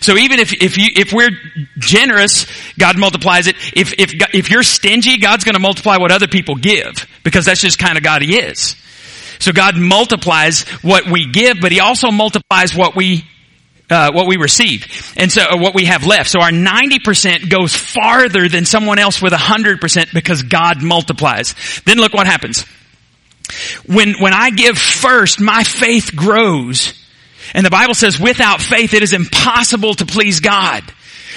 So 0.00 0.16
even 0.16 0.40
if, 0.40 0.52
if 0.52 0.78
you, 0.78 0.88
if 0.96 1.12
we're 1.12 1.30
generous, 1.78 2.46
God 2.76 2.98
multiplies 2.98 3.46
it. 3.46 3.56
If, 3.76 3.94
if, 3.98 4.12
if 4.34 4.50
you're 4.50 4.64
stingy, 4.64 5.18
God's 5.18 5.44
gonna 5.44 5.60
multiply 5.60 5.98
what 5.98 6.10
other 6.10 6.28
people 6.28 6.56
give. 6.56 7.06
Because 7.22 7.44
that's 7.44 7.60
just 7.60 7.78
kind 7.78 7.96
of 7.96 8.02
God 8.02 8.22
He 8.22 8.36
is. 8.36 8.74
So 9.38 9.52
God 9.52 9.76
multiplies 9.76 10.62
what 10.82 11.06
we 11.06 11.30
give, 11.30 11.58
but 11.60 11.70
He 11.70 11.80
also 11.80 12.10
multiplies 12.10 12.74
what 12.74 12.96
we 12.96 13.24
uh, 13.92 14.10
what 14.12 14.26
we 14.26 14.36
receive 14.36 15.12
and 15.16 15.30
so 15.30 15.42
uh, 15.42 15.56
what 15.56 15.74
we 15.74 15.84
have 15.84 16.06
left. 16.06 16.30
So 16.30 16.40
our 16.40 16.50
90% 16.50 17.48
goes 17.48 17.74
farther 17.74 18.48
than 18.48 18.64
someone 18.64 18.98
else 18.98 19.20
with 19.20 19.32
100% 19.32 20.12
because 20.12 20.42
God 20.42 20.82
multiplies. 20.82 21.54
Then 21.84 21.98
look 21.98 22.14
what 22.14 22.26
happens. 22.26 22.64
When, 23.86 24.14
when 24.14 24.32
I 24.32 24.50
give 24.50 24.78
first, 24.78 25.40
my 25.40 25.64
faith 25.64 26.16
grows. 26.16 26.98
And 27.54 27.66
the 27.66 27.70
Bible 27.70 27.94
says 27.94 28.18
without 28.18 28.60
faith 28.60 28.94
it 28.94 29.02
is 29.02 29.12
impossible 29.12 29.94
to 29.94 30.06
please 30.06 30.40
God. 30.40 30.82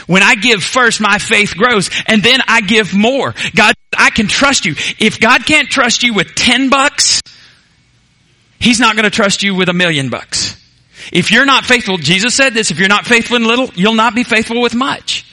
When 0.07 0.23
I 0.23 0.35
give 0.35 0.63
first, 0.63 1.01
my 1.01 1.17
faith 1.17 1.55
grows 1.55 1.89
and 2.05 2.21
then 2.21 2.39
I 2.47 2.61
give 2.61 2.93
more. 2.93 3.33
God, 3.55 3.73
I 3.97 4.11
can 4.11 4.27
trust 4.27 4.65
you. 4.65 4.75
If 4.99 5.19
God 5.19 5.45
can't 5.45 5.69
trust 5.69 6.03
you 6.03 6.13
with 6.13 6.35
10 6.35 6.69
bucks, 6.69 7.21
He's 8.59 8.79
not 8.79 8.95
going 8.95 9.03
to 9.03 9.11
trust 9.11 9.43
you 9.43 9.53
with 9.55 9.69
a 9.69 9.73
million 9.73 10.09
bucks. 10.09 10.59
If 11.11 11.31
you're 11.31 11.45
not 11.45 11.65
faithful, 11.65 11.97
Jesus 11.97 12.35
said 12.35 12.53
this, 12.53 12.71
if 12.71 12.79
you're 12.79 12.89
not 12.89 13.05
faithful 13.05 13.37
in 13.37 13.45
little, 13.45 13.69
you'll 13.75 13.95
not 13.95 14.15
be 14.15 14.23
faithful 14.23 14.61
with 14.61 14.75
much. 14.75 15.25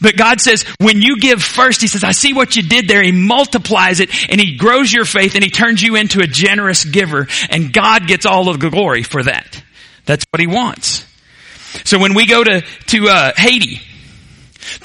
But 0.00 0.16
God 0.16 0.40
says, 0.40 0.64
when 0.80 1.02
you 1.02 1.20
give 1.20 1.42
first, 1.42 1.80
He 1.80 1.86
says, 1.86 2.04
I 2.04 2.12
see 2.12 2.32
what 2.32 2.56
you 2.56 2.62
did 2.62 2.88
there. 2.88 3.02
He 3.02 3.12
multiplies 3.12 4.00
it 4.00 4.10
and 4.30 4.40
He 4.40 4.56
grows 4.56 4.92
your 4.92 5.04
faith 5.04 5.34
and 5.34 5.44
He 5.44 5.50
turns 5.50 5.82
you 5.82 5.96
into 5.96 6.20
a 6.20 6.26
generous 6.26 6.84
giver 6.84 7.28
and 7.50 7.72
God 7.72 8.06
gets 8.06 8.26
all 8.26 8.48
of 8.48 8.60
the 8.60 8.70
glory 8.70 9.02
for 9.02 9.22
that. 9.22 9.62
That's 10.06 10.24
what 10.30 10.40
He 10.40 10.46
wants. 10.46 11.04
So 11.84 11.98
when 11.98 12.14
we 12.14 12.26
go 12.26 12.42
to, 12.42 12.60
to, 12.60 13.08
uh, 13.08 13.32
Haiti, 13.36 13.80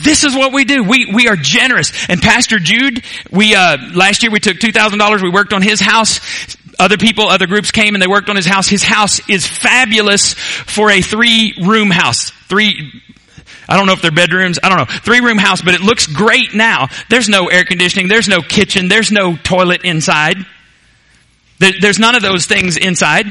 this 0.03 0.23
is 0.23 0.35
what 0.35 0.53
we 0.53 0.65
do. 0.65 0.83
We, 0.83 1.11
we 1.13 1.27
are 1.27 1.35
generous. 1.35 1.91
And 2.09 2.21
Pastor 2.21 2.59
Jude, 2.59 3.03
we, 3.31 3.55
uh, 3.55 3.77
last 3.93 4.23
year 4.23 4.31
we 4.31 4.39
took 4.39 4.57
$2,000. 4.57 5.21
We 5.21 5.29
worked 5.29 5.53
on 5.53 5.61
his 5.61 5.79
house. 5.79 6.19
Other 6.79 6.97
people, 6.97 7.27
other 7.27 7.45
groups 7.45 7.71
came 7.71 7.93
and 7.93 8.01
they 8.01 8.07
worked 8.07 8.29
on 8.29 8.37
his 8.37 8.45
house. 8.45 8.67
His 8.67 8.83
house 8.83 9.19
is 9.29 9.45
fabulous 9.45 10.33
for 10.33 10.89
a 10.89 11.01
three 11.01 11.53
room 11.61 11.91
house. 11.91 12.31
Three, 12.47 12.91
I 13.67 13.75
don't 13.75 13.85
know 13.85 13.93
if 13.93 14.01
they're 14.01 14.11
bedrooms. 14.11 14.59
I 14.63 14.69
don't 14.69 14.77
know. 14.77 14.85
Three 14.85 15.19
room 15.19 15.37
house, 15.37 15.61
but 15.61 15.73
it 15.73 15.81
looks 15.81 16.07
great 16.07 16.55
now. 16.55 16.87
There's 17.09 17.27
no 17.27 17.47
air 17.47 17.65
conditioning. 17.65 18.07
There's 18.07 18.29
no 18.29 18.41
kitchen. 18.41 18.87
There's 18.87 19.11
no 19.11 19.35
toilet 19.35 19.83
inside. 19.83 20.37
There, 21.59 21.73
there's 21.81 21.99
none 21.99 22.15
of 22.15 22.21
those 22.21 22.45
things 22.45 22.77
inside. 22.77 23.25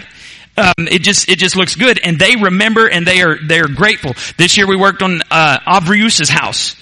Um, 0.58 0.88
it 0.90 1.02
just 1.02 1.28
it 1.28 1.38
just 1.38 1.56
looks 1.56 1.76
good, 1.76 2.00
and 2.02 2.18
they 2.18 2.34
remember 2.37 2.87
and 2.88 3.06
they 3.06 3.22
are 3.22 3.38
they 3.40 3.61
are 3.61 3.68
grateful. 3.68 4.14
This 4.37 4.56
year 4.56 4.66
we 4.66 4.76
worked 4.76 5.02
on 5.02 5.22
uh, 5.30 5.58
Avrius's 5.66 6.28
house. 6.28 6.74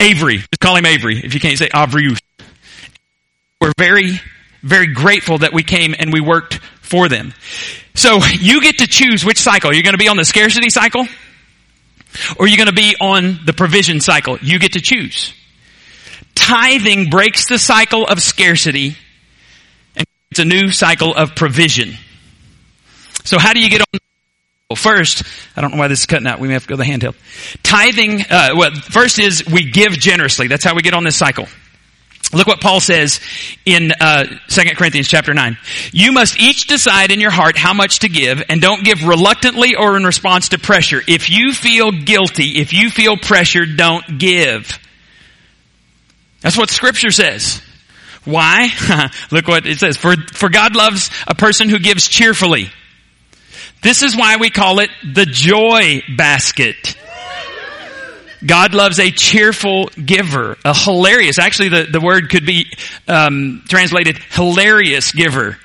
Avery, 0.00 0.38
just 0.38 0.60
call 0.60 0.76
him 0.76 0.86
Avery 0.86 1.20
if 1.22 1.34
you 1.34 1.40
can't 1.40 1.58
say 1.58 1.68
Avrius. 1.68 2.18
We're 3.60 3.72
very 3.76 4.20
very 4.62 4.92
grateful 4.92 5.38
that 5.38 5.52
we 5.52 5.62
came 5.62 5.94
and 5.98 6.12
we 6.12 6.20
worked 6.20 6.54
for 6.80 7.08
them. 7.08 7.34
So 7.94 8.20
you 8.38 8.60
get 8.60 8.78
to 8.78 8.86
choose 8.86 9.24
which 9.24 9.38
cycle. 9.38 9.72
You're 9.72 9.82
going 9.82 9.94
to 9.94 9.98
be 9.98 10.08
on 10.08 10.16
the 10.16 10.24
scarcity 10.24 10.70
cycle 10.70 11.06
or 12.38 12.46
you're 12.46 12.56
going 12.56 12.68
to 12.68 12.72
be 12.72 12.96
on 13.00 13.40
the 13.44 13.52
provision 13.52 14.00
cycle. 14.00 14.38
You 14.40 14.58
get 14.58 14.72
to 14.72 14.80
choose. 14.80 15.34
Tithing 16.34 17.10
breaks 17.10 17.48
the 17.48 17.58
cycle 17.58 18.06
of 18.06 18.22
scarcity 18.22 18.96
and 19.96 20.06
it's 20.30 20.40
a 20.40 20.44
new 20.44 20.70
cycle 20.70 21.14
of 21.14 21.34
provision. 21.34 21.94
So 23.24 23.38
how 23.38 23.52
do 23.52 23.60
you 23.60 23.68
get 23.68 23.80
on 23.80 24.00
well, 24.70 24.76
first, 24.76 25.22
I 25.56 25.62
don't 25.62 25.70
know 25.70 25.78
why 25.78 25.88
this 25.88 26.00
is 26.00 26.06
cutting 26.06 26.26
out. 26.26 26.40
We 26.40 26.48
may 26.48 26.52
have 26.52 26.64
to 26.64 26.68
go 26.68 26.74
to 26.74 26.82
the 26.82 26.84
handheld. 26.84 27.14
Tithing, 27.62 28.20
uh, 28.28 28.50
well, 28.54 28.70
first 28.74 29.18
is 29.18 29.46
we 29.46 29.70
give 29.70 29.92
generously. 29.92 30.46
That's 30.46 30.62
how 30.62 30.74
we 30.74 30.82
get 30.82 30.92
on 30.92 31.04
this 31.04 31.16
cycle. 31.16 31.48
Look 32.32 32.46
what 32.46 32.60
Paul 32.60 32.80
says 32.80 33.20
in 33.64 33.90
uh, 33.98 34.24
2 34.48 34.62
Corinthians 34.76 35.08
chapter 35.08 35.32
9. 35.32 35.56
You 35.92 36.12
must 36.12 36.38
each 36.38 36.66
decide 36.66 37.10
in 37.10 37.20
your 37.20 37.30
heart 37.30 37.56
how 37.56 37.72
much 37.72 38.00
to 38.00 38.08
give 38.08 38.42
and 38.50 38.60
don't 38.60 38.84
give 38.84 39.06
reluctantly 39.06 39.76
or 39.76 39.96
in 39.96 40.04
response 40.04 40.50
to 40.50 40.58
pressure. 40.58 41.00
If 41.08 41.30
you 41.30 41.54
feel 41.54 41.90
guilty, 41.90 42.58
if 42.58 42.74
you 42.74 42.90
feel 42.90 43.16
pressured, 43.16 43.78
don't 43.78 44.18
give. 44.18 44.78
That's 46.42 46.56
what 46.56 46.68
scripture 46.68 47.10
says. 47.10 47.62
Why? 48.24 48.68
Look 49.30 49.48
what 49.48 49.66
it 49.66 49.78
says. 49.78 49.96
For, 49.96 50.14
for 50.34 50.50
God 50.50 50.76
loves 50.76 51.10
a 51.26 51.34
person 51.34 51.70
who 51.70 51.78
gives 51.78 52.08
cheerfully. 52.08 52.68
This 53.82 54.02
is 54.02 54.14
why 54.14 54.36
we 54.36 54.50
call 54.50 54.80
it 54.80 54.90
the 55.14 55.24
joy 55.24 56.02
basket. 56.14 56.96
God 58.44 58.74
loves 58.74 58.98
a 59.00 59.10
cheerful 59.10 59.86
giver, 59.86 60.56
a 60.64 60.74
hilarious. 60.74 61.38
Actually, 61.38 61.70
the, 61.70 61.88
the 61.90 62.00
word 62.00 62.30
could 62.30 62.46
be 62.46 62.70
um, 63.08 63.64
translated 63.68 64.18
hilarious 64.30 65.12
giver. 65.12 65.58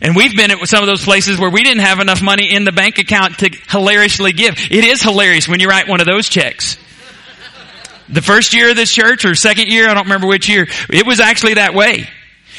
And 0.00 0.16
we've 0.16 0.34
been 0.34 0.50
at 0.50 0.66
some 0.66 0.82
of 0.82 0.86
those 0.86 1.04
places 1.04 1.38
where 1.38 1.50
we 1.50 1.62
didn't 1.62 1.82
have 1.82 1.98
enough 1.98 2.22
money 2.22 2.54
in 2.54 2.64
the 2.64 2.72
bank 2.72 2.98
account 2.98 3.38
to 3.38 3.50
hilariously 3.68 4.32
give. 4.32 4.54
It 4.70 4.84
is 4.84 5.02
hilarious 5.02 5.48
when 5.48 5.60
you 5.60 5.68
write 5.68 5.88
one 5.88 6.00
of 6.00 6.06
those 6.06 6.28
checks. 6.28 6.78
The 8.08 8.22
first 8.22 8.54
year 8.54 8.70
of 8.70 8.76
this 8.76 8.92
church 8.92 9.24
or 9.24 9.34
second 9.34 9.68
year, 9.68 9.88
I 9.88 9.94
don't 9.94 10.04
remember 10.04 10.26
which 10.26 10.48
year, 10.48 10.66
it 10.88 11.06
was 11.06 11.20
actually 11.20 11.54
that 11.54 11.74
way. 11.74 12.08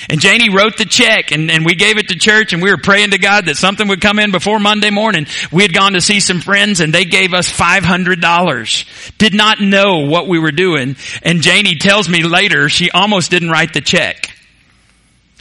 And 0.09 0.19
Janie 0.19 0.49
wrote 0.49 0.77
the 0.77 0.85
check 0.85 1.31
and, 1.31 1.51
and 1.51 1.65
we 1.65 1.75
gave 1.75 1.97
it 1.97 2.09
to 2.09 2.17
church 2.17 2.53
and 2.53 2.61
we 2.61 2.69
were 2.71 2.77
praying 2.77 3.11
to 3.11 3.17
God 3.17 3.45
that 3.45 3.57
something 3.57 3.87
would 3.87 4.01
come 4.01 4.19
in 4.19 4.31
before 4.31 4.59
Monday 4.59 4.89
morning. 4.89 5.27
We 5.51 5.63
had 5.63 5.73
gone 5.73 5.93
to 5.93 6.01
see 6.01 6.19
some 6.19 6.41
friends 6.41 6.79
and 6.79 6.93
they 6.93 7.05
gave 7.05 7.33
us 7.33 7.51
$500. 7.51 9.17
Did 9.17 9.33
not 9.33 9.61
know 9.61 9.99
what 10.07 10.27
we 10.27 10.39
were 10.39 10.51
doing. 10.51 10.95
And 11.21 11.41
Janie 11.41 11.75
tells 11.75 12.09
me 12.09 12.23
later 12.23 12.69
she 12.69 12.89
almost 12.91 13.31
didn't 13.31 13.49
write 13.49 13.73
the 13.73 13.81
check 13.81 14.31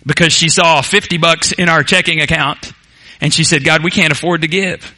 because 0.05 0.33
she 0.33 0.49
saw 0.49 0.83
50 0.83 1.18
bucks 1.18 1.53
in 1.53 1.68
our 1.68 1.83
checking 1.83 2.20
account 2.20 2.73
and 3.20 3.33
she 3.33 3.44
said, 3.44 3.64
God, 3.64 3.85
we 3.85 3.90
can't 3.90 4.12
afford 4.12 4.42
to 4.42 4.49
give. 4.49 4.94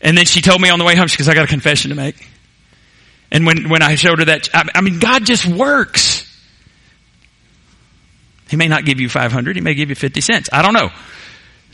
And 0.00 0.16
then 0.16 0.24
she 0.24 0.40
told 0.40 0.60
me 0.60 0.70
on 0.70 0.78
the 0.78 0.84
way 0.84 0.96
home, 0.96 1.08
she 1.08 1.14
because 1.14 1.28
I 1.28 1.34
got 1.34 1.44
a 1.44 1.48
confession 1.48 1.90
to 1.90 1.94
make. 1.94 2.16
And 3.30 3.46
when, 3.46 3.68
when 3.68 3.82
I 3.82 3.94
showed 3.94 4.18
her 4.18 4.24
that, 4.26 4.48
I, 4.52 4.64
I 4.74 4.80
mean, 4.80 4.98
God 4.98 5.24
just 5.24 5.46
works. 5.46 6.26
He 8.50 8.56
may 8.56 8.68
not 8.68 8.84
give 8.84 9.00
you 9.00 9.08
500, 9.08 9.56
he 9.56 9.62
may 9.62 9.74
give 9.74 9.88
you 9.88 9.94
50 9.94 10.20
cents. 10.20 10.48
I 10.52 10.62
don't 10.62 10.74
know. 10.74 10.90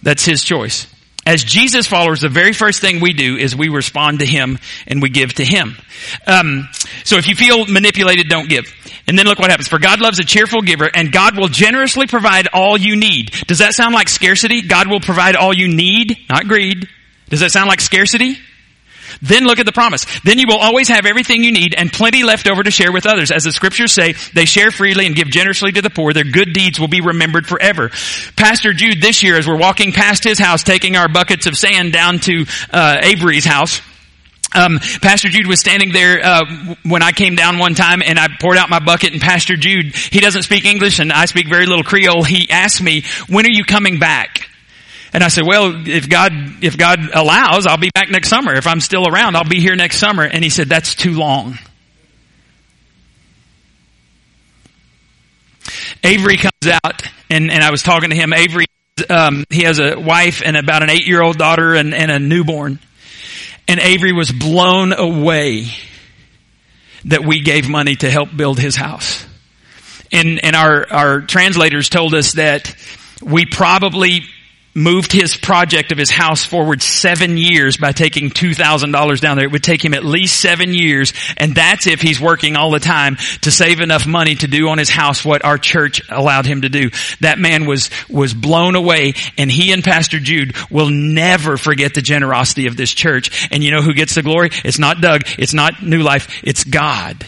That's 0.02 0.24
his 0.24 0.44
choice. 0.44 0.86
As 1.26 1.42
Jesus 1.42 1.88
followers, 1.88 2.20
the 2.20 2.28
very 2.28 2.52
first 2.52 2.80
thing 2.80 3.00
we 3.00 3.12
do 3.12 3.36
is 3.36 3.56
we 3.56 3.68
respond 3.68 4.20
to 4.20 4.26
Him 4.26 4.60
and 4.86 5.02
we 5.02 5.10
give 5.10 5.34
to 5.34 5.44
Him. 5.44 5.76
Um, 6.24 6.68
so 7.02 7.16
if 7.16 7.26
you 7.26 7.34
feel 7.34 7.66
manipulated, 7.66 8.28
don't 8.28 8.48
give. 8.48 8.72
And 9.08 9.18
then 9.18 9.26
look 9.26 9.40
what 9.40 9.50
happens. 9.50 9.66
For 9.66 9.80
God 9.80 10.00
loves 10.00 10.20
a 10.20 10.24
cheerful 10.24 10.62
giver 10.62 10.88
and 10.94 11.10
God 11.10 11.36
will 11.36 11.48
generously 11.48 12.06
provide 12.06 12.46
all 12.52 12.78
you 12.78 12.94
need. 12.94 13.32
Does 13.48 13.58
that 13.58 13.74
sound 13.74 13.92
like 13.92 14.08
scarcity? 14.08 14.62
God 14.62 14.86
will 14.86 15.00
provide 15.00 15.34
all 15.34 15.52
you 15.52 15.66
need, 15.66 16.16
not 16.30 16.46
greed. 16.46 16.88
Does 17.28 17.40
that 17.40 17.50
sound 17.50 17.68
like 17.68 17.80
scarcity? 17.80 18.38
Then 19.22 19.44
look 19.44 19.58
at 19.58 19.66
the 19.66 19.72
promise. 19.72 20.06
Then 20.20 20.38
you 20.38 20.46
will 20.48 20.58
always 20.58 20.88
have 20.88 21.06
everything 21.06 21.42
you 21.42 21.52
need 21.52 21.74
and 21.76 21.92
plenty 21.92 22.22
left 22.22 22.48
over 22.48 22.62
to 22.62 22.70
share 22.70 22.92
with 22.92 23.06
others. 23.06 23.30
As 23.30 23.44
the 23.44 23.52
scriptures 23.52 23.92
say, 23.92 24.14
they 24.34 24.44
share 24.44 24.70
freely 24.70 25.06
and 25.06 25.14
give 25.14 25.28
generously 25.28 25.72
to 25.72 25.82
the 25.82 25.90
poor. 25.90 26.12
Their 26.12 26.24
good 26.24 26.52
deeds 26.52 26.78
will 26.78 26.88
be 26.88 27.00
remembered 27.00 27.46
forever. 27.46 27.90
Pastor 28.36 28.72
Jude 28.72 29.00
this 29.00 29.22
year, 29.22 29.36
as 29.36 29.46
we're 29.46 29.58
walking 29.58 29.92
past 29.92 30.24
his 30.24 30.38
house, 30.38 30.62
taking 30.62 30.96
our 30.96 31.08
buckets 31.08 31.46
of 31.46 31.56
sand 31.56 31.92
down 31.92 32.18
to 32.20 32.44
uh, 32.72 32.98
Avery's 33.02 33.44
house, 33.44 33.80
um, 34.54 34.78
Pastor 35.02 35.28
Jude 35.28 35.46
was 35.46 35.60
standing 35.60 35.92
there 35.92 36.24
uh, 36.24 36.74
when 36.84 37.02
I 37.02 37.12
came 37.12 37.34
down 37.34 37.58
one 37.58 37.74
time, 37.74 38.00
and 38.02 38.18
I 38.18 38.28
poured 38.40 38.56
out 38.56 38.70
my 38.70 38.78
bucket. 38.78 39.12
And 39.12 39.20
Pastor 39.20 39.56
Jude, 39.56 39.94
he 39.94 40.20
doesn't 40.20 40.42
speak 40.42 40.64
English, 40.64 40.98
and 40.98 41.12
I 41.12 41.26
speak 41.26 41.48
very 41.48 41.66
little 41.66 41.84
Creole. 41.84 42.22
He 42.22 42.48
asked 42.50 42.82
me, 42.82 43.04
"When 43.28 43.44
are 43.44 43.50
you 43.50 43.64
coming 43.64 43.98
back?" 43.98 44.48
And 45.16 45.24
I 45.24 45.28
said, 45.28 45.46
well, 45.46 45.88
if 45.88 46.10
God, 46.10 46.30
if 46.60 46.76
God 46.76 46.98
allows, 47.14 47.66
I'll 47.66 47.78
be 47.78 47.88
back 47.94 48.10
next 48.10 48.28
summer. 48.28 48.52
If 48.52 48.66
I'm 48.66 48.80
still 48.80 49.08
around, 49.08 49.34
I'll 49.34 49.48
be 49.48 49.60
here 49.60 49.74
next 49.74 49.96
summer. 49.96 50.24
And 50.24 50.44
he 50.44 50.50
said, 50.50 50.68
that's 50.68 50.94
too 50.94 51.12
long. 51.12 51.58
Avery 56.04 56.36
comes 56.36 56.74
out 56.84 57.02
and, 57.30 57.50
and 57.50 57.64
I 57.64 57.70
was 57.70 57.82
talking 57.82 58.10
to 58.10 58.14
him. 58.14 58.34
Avery, 58.34 58.66
um, 59.08 59.46
he 59.48 59.62
has 59.62 59.78
a 59.78 59.98
wife 59.98 60.42
and 60.44 60.54
about 60.54 60.82
an 60.82 60.90
eight 60.90 61.06
year 61.06 61.22
old 61.22 61.38
daughter 61.38 61.74
and, 61.74 61.94
and 61.94 62.10
a 62.10 62.18
newborn. 62.18 62.78
And 63.66 63.80
Avery 63.80 64.12
was 64.12 64.30
blown 64.30 64.92
away 64.92 65.68
that 67.06 67.24
we 67.24 67.40
gave 67.40 67.70
money 67.70 67.96
to 67.96 68.10
help 68.10 68.36
build 68.36 68.60
his 68.60 68.76
house. 68.76 69.24
And, 70.12 70.44
and 70.44 70.54
our, 70.54 70.86
our 70.92 71.20
translators 71.22 71.88
told 71.88 72.14
us 72.14 72.32
that 72.32 72.76
we 73.22 73.46
probably 73.46 74.26
moved 74.76 75.10
his 75.10 75.36
project 75.36 75.90
of 75.90 75.98
his 75.98 76.10
house 76.10 76.44
forward 76.44 76.82
seven 76.82 77.38
years 77.38 77.78
by 77.78 77.92
taking 77.92 78.28
$2,000 78.28 79.20
down 79.20 79.36
there. 79.36 79.46
It 79.46 79.52
would 79.52 79.64
take 79.64 79.82
him 79.82 79.94
at 79.94 80.04
least 80.04 80.38
seven 80.38 80.74
years, 80.74 81.14
and 81.38 81.54
that's 81.54 81.86
if 81.86 82.02
he's 82.02 82.20
working 82.20 82.56
all 82.56 82.70
the 82.70 82.78
time 82.78 83.16
to 83.40 83.50
save 83.50 83.80
enough 83.80 84.06
money 84.06 84.34
to 84.36 84.46
do 84.46 84.68
on 84.68 84.76
his 84.76 84.90
house 84.90 85.24
what 85.24 85.44
our 85.44 85.56
church 85.56 86.02
allowed 86.10 86.44
him 86.44 86.60
to 86.60 86.68
do. 86.68 86.90
That 87.20 87.38
man 87.38 87.64
was, 87.64 87.88
was 88.10 88.34
blown 88.34 88.76
away, 88.76 89.14
and 89.38 89.50
he 89.50 89.72
and 89.72 89.82
Pastor 89.82 90.20
Jude 90.20 90.54
will 90.70 90.90
never 90.90 91.56
forget 91.56 91.94
the 91.94 92.02
generosity 92.02 92.66
of 92.66 92.76
this 92.76 92.92
church. 92.92 93.48
And 93.50 93.64
you 93.64 93.70
know 93.70 93.80
who 93.80 93.94
gets 93.94 94.14
the 94.14 94.22
glory? 94.22 94.50
It's 94.64 94.78
not 94.78 95.00
Doug, 95.00 95.22
it's 95.38 95.54
not 95.54 95.82
New 95.82 96.02
Life, 96.02 96.42
it's 96.44 96.64
God 96.64 97.24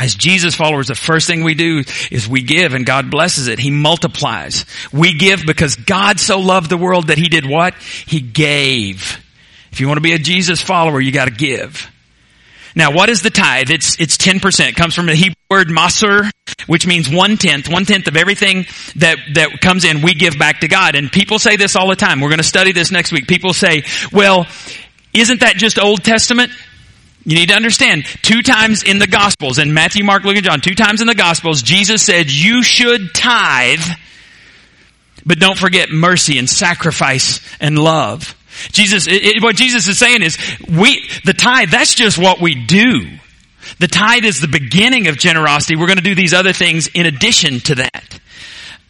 as 0.00 0.14
Jesus 0.14 0.54
followers, 0.54 0.88
the 0.88 0.94
first 0.94 1.26
thing 1.26 1.44
we 1.44 1.54
do 1.54 1.84
is 2.10 2.26
we 2.28 2.42
give 2.42 2.72
and 2.74 2.86
God 2.86 3.10
blesses 3.10 3.48
it. 3.48 3.58
He 3.58 3.70
multiplies. 3.70 4.64
We 4.92 5.14
give 5.14 5.44
because 5.46 5.76
God 5.76 6.18
so 6.18 6.40
loved 6.40 6.70
the 6.70 6.78
world 6.78 7.08
that 7.08 7.18
He 7.18 7.28
did 7.28 7.44
what? 7.46 7.74
He 7.74 8.20
gave. 8.20 9.22
If 9.72 9.80
you 9.80 9.86
want 9.86 9.98
to 9.98 10.02
be 10.02 10.14
a 10.14 10.18
Jesus 10.18 10.62
follower, 10.62 11.00
you 11.00 11.12
gotta 11.12 11.30
give. 11.30 11.90
Now, 12.74 12.92
what 12.92 13.08
is 13.08 13.22
the 13.22 13.30
tithe? 13.30 13.70
It's, 13.70 14.00
it's 14.00 14.16
10%. 14.16 14.68
It 14.68 14.76
comes 14.76 14.94
from 14.94 15.06
the 15.06 15.14
Hebrew 15.14 15.34
word 15.50 15.68
ma'aser, 15.68 16.30
which 16.66 16.86
means 16.86 17.10
one 17.10 17.36
tenth, 17.36 17.68
one 17.68 17.84
tenth 17.84 18.06
of 18.06 18.16
everything 18.16 18.64
that, 18.96 19.18
that 19.34 19.60
comes 19.60 19.84
in, 19.84 20.02
we 20.02 20.14
give 20.14 20.38
back 20.38 20.60
to 20.60 20.68
God. 20.68 20.94
And 20.94 21.10
people 21.10 21.40
say 21.40 21.56
this 21.56 21.74
all 21.74 21.88
the 21.88 21.96
time. 21.96 22.20
We're 22.20 22.28
going 22.28 22.38
to 22.38 22.44
study 22.44 22.70
this 22.72 22.92
next 22.92 23.10
week. 23.10 23.26
People 23.26 23.52
say, 23.52 23.82
well, 24.12 24.46
isn't 25.12 25.40
that 25.40 25.56
just 25.56 25.78
Old 25.78 26.04
Testament? 26.04 26.52
You 27.24 27.36
need 27.36 27.50
to 27.50 27.54
understand, 27.54 28.04
two 28.22 28.42
times 28.42 28.82
in 28.82 28.98
the 28.98 29.06
Gospels, 29.06 29.58
in 29.58 29.74
Matthew, 29.74 30.04
Mark, 30.04 30.24
Luke, 30.24 30.36
and 30.36 30.44
John, 30.44 30.60
two 30.60 30.74
times 30.74 31.00
in 31.00 31.06
the 31.06 31.14
Gospels, 31.14 31.62
Jesus 31.62 32.02
said, 32.02 32.30
you 32.30 32.62
should 32.62 33.14
tithe, 33.14 33.84
but 35.26 35.38
don't 35.38 35.58
forget 35.58 35.90
mercy 35.90 36.38
and 36.38 36.48
sacrifice 36.48 37.40
and 37.60 37.78
love. 37.78 38.34
Jesus, 38.72 39.06
it, 39.06 39.22
it, 39.22 39.42
what 39.42 39.54
Jesus 39.54 39.86
is 39.86 39.98
saying 39.98 40.22
is, 40.22 40.38
we, 40.66 41.06
the 41.24 41.34
tithe, 41.34 41.68
that's 41.70 41.94
just 41.94 42.16
what 42.16 42.40
we 42.40 42.54
do. 42.54 43.06
The 43.78 43.88
tithe 43.88 44.24
is 44.24 44.40
the 44.40 44.48
beginning 44.48 45.06
of 45.08 45.18
generosity. 45.18 45.76
We're 45.76 45.86
going 45.86 45.98
to 45.98 46.02
do 46.02 46.14
these 46.14 46.32
other 46.32 46.54
things 46.54 46.88
in 46.88 47.04
addition 47.04 47.60
to 47.60 47.74
that. 47.76 48.20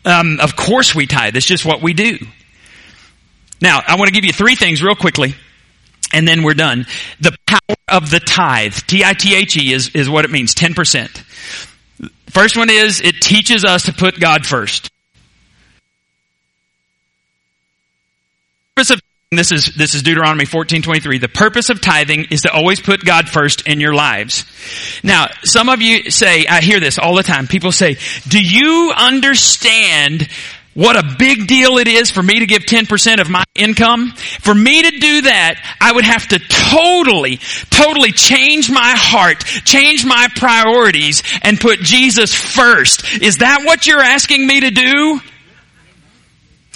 Um, 0.05 0.39
of 0.41 0.57
course 0.57 0.95
we 0.95 1.07
tithe. 1.07 1.37
It's 1.37 1.47
just 1.47 1.65
what 1.65 1.83
we 1.83 1.95
do. 1.95 2.17
Now, 3.61 3.81
I 3.87 3.97
want 3.97 4.09
to 4.09 4.15
give 4.15 4.25
you 4.25 4.33
three 4.33 4.55
things 4.55 4.83
real 4.83 4.95
quickly 4.95 5.35
and 6.13 6.27
then 6.27 6.43
we're 6.43 6.55
done. 6.55 6.87
The 7.21 7.37
power 7.47 7.77
of 7.89 8.11
the 8.11 8.21
tithe, 8.21 8.75
T-I-T-H-E 8.75 9.73
is, 9.73 9.91
is 9.91 10.09
what 10.09 10.25
it 10.25 10.31
means, 10.31 10.55
10%. 10.55 11.09
First 12.31 12.57
one 12.57 12.71
is, 12.71 13.01
it 13.01 13.21
teaches 13.21 13.65
us 13.65 13.85
to 13.85 13.93
put 13.93 14.19
God 14.21 14.47
first. 14.47 14.91
Of, 18.77 19.01
This 19.31 19.53
is, 19.53 19.75
this 19.77 19.95
is 19.95 20.03
Deuteronomy 20.03 20.47
14:23. 20.47 21.21
The 21.21 21.29
purpose 21.29 21.69
of 21.69 21.83
tithing 21.83 22.29
is 22.31 22.43
to 22.43 22.51
always 22.51 22.81
put 22.81 23.05
God 23.05 23.29
first 23.29 23.69
in 23.69 23.79
your 23.79 23.93
lives. 23.93 24.47
Now, 25.03 25.29
some 25.45 25.69
of 25.69 25.83
you 25.83 26.11
say, 26.11 26.47
I 26.47 26.63
hear 26.63 26.81
this 26.81 26.99
all 26.99 27.15
the 27.15 27.23
time. 27.23 27.47
People 27.47 27.73
say, 27.73 27.99
do 28.27 28.43
you 28.43 28.93
understand 28.97 30.29
what 30.75 30.97
a 30.97 31.17
big 31.19 31.49
deal 31.49 31.79
it 31.79 31.89
is 31.89 32.11
for 32.11 32.23
me 32.23 32.39
to 32.39 32.47
give 32.47 32.63
10% 32.63 33.21
of 33.21 33.29
my 33.29 33.43
income. 33.55 34.13
For 34.41 34.55
me 34.55 34.83
to 34.83 34.91
do 34.91 35.23
that, 35.23 35.77
I 35.81 35.93
would 35.93 36.05
have 36.05 36.29
to 36.29 36.39
totally, 36.39 37.39
totally 37.71 38.13
change 38.13 38.71
my 38.71 38.95
heart, 38.97 39.45
change 39.45 40.05
my 40.05 40.29
priorities, 40.37 41.25
and 41.43 41.61
put 41.61 41.81
Jesus 41.81 42.33
first. 42.35 43.21
Is 43.21 43.39
that 43.39 43.63
what 43.65 43.87
you're 43.87 44.03
asking 44.03 44.47
me 44.47 44.61
to 44.61 44.71
do? 44.71 45.21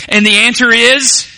And 0.08 0.26
the 0.26 0.38
answer 0.38 0.72
is, 0.72 1.30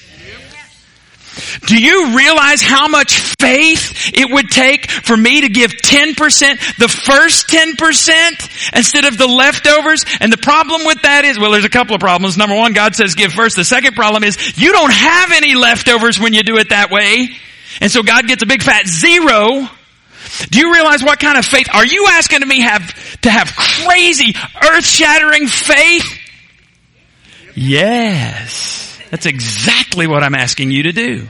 do 1.67 1.79
you 1.79 2.17
realize 2.17 2.63
how 2.63 2.89
much 2.89 3.19
faith 3.41 4.11
it 4.15 4.31
would 4.31 4.51
take 4.51 4.91
for 4.91 5.17
me 5.17 5.43
to 5.43 5.49
give 5.49 5.71
10%, 5.71 6.17
the 6.79 6.89
first 6.89 7.49
10% 7.49 8.77
instead 8.77 9.05
of 9.05 9.19
the 9.19 9.27
leftovers? 9.27 10.05
And 10.21 10.33
the 10.33 10.39
problem 10.39 10.87
with 10.87 11.03
that 11.03 11.25
is, 11.25 11.39
well, 11.39 11.51
there's 11.53 11.65
a 11.65 11.71
couple 11.71 11.95
of 11.95 12.01
problems. 12.01 12.37
Number 12.37 12.57
one, 12.57 12.73
God 12.73 12.95
says 12.95 13.15
give 13.15 13.33
first. 13.33 13.57
The 13.57 13.65
second 13.65 13.95
problem 13.95 14.25
is 14.25 14.59
you 14.59 14.73
don't 14.73 14.93
have 14.93 15.33
any 15.33 15.55
leftovers 15.55 16.19
when 16.19 16.33
you 16.33 16.43
do 16.43 16.57
it 16.57 16.71
that 16.71 16.91
way. 16.91 17.29
And 17.81 17.91
so 17.91 18.03
God 18.03 18.27
gets 18.27 18.43
a 18.43 18.47
big 18.47 18.63
fat 18.63 18.87
zero. 18.87 19.69
Do 20.51 20.59
you 20.59 20.73
realize 20.73 21.03
what 21.03 21.21
kind 21.21 21.39
of 21.39 21.45
faith? 21.45 21.69
Are 21.73 21.87
you 21.87 22.07
asking 22.11 22.47
me 22.47 22.61
have, 22.61 23.21
to 23.21 23.31
have 23.31 23.55
crazy, 23.55 24.35
earth-shattering 24.63 25.47
faith? 25.47 26.19
Yes. 27.55 28.86
That's 29.11 29.27
exactly 29.27 30.07
what 30.07 30.23
I'm 30.23 30.35
asking 30.35 30.71
you 30.71 30.85
to 30.85 30.93
do. 30.93 31.29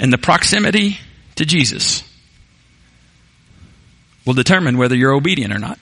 And 0.00 0.12
the 0.12 0.18
proximity 0.18 0.98
to 1.36 1.44
Jesus 1.44 2.02
will 4.24 4.34
determine 4.34 4.78
whether 4.78 4.94
you're 4.94 5.12
obedient 5.12 5.52
or 5.52 5.58
not. 5.58 5.78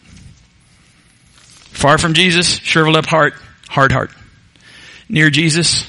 Far 1.77 1.99
from 1.99 2.15
Jesus, 2.15 2.57
shriveled 2.59 2.97
up 2.97 3.07
heart, 3.07 3.35
hard 3.69 3.93
heart. 3.93 4.11
Near 5.09 5.31
Jesus, 5.31 5.87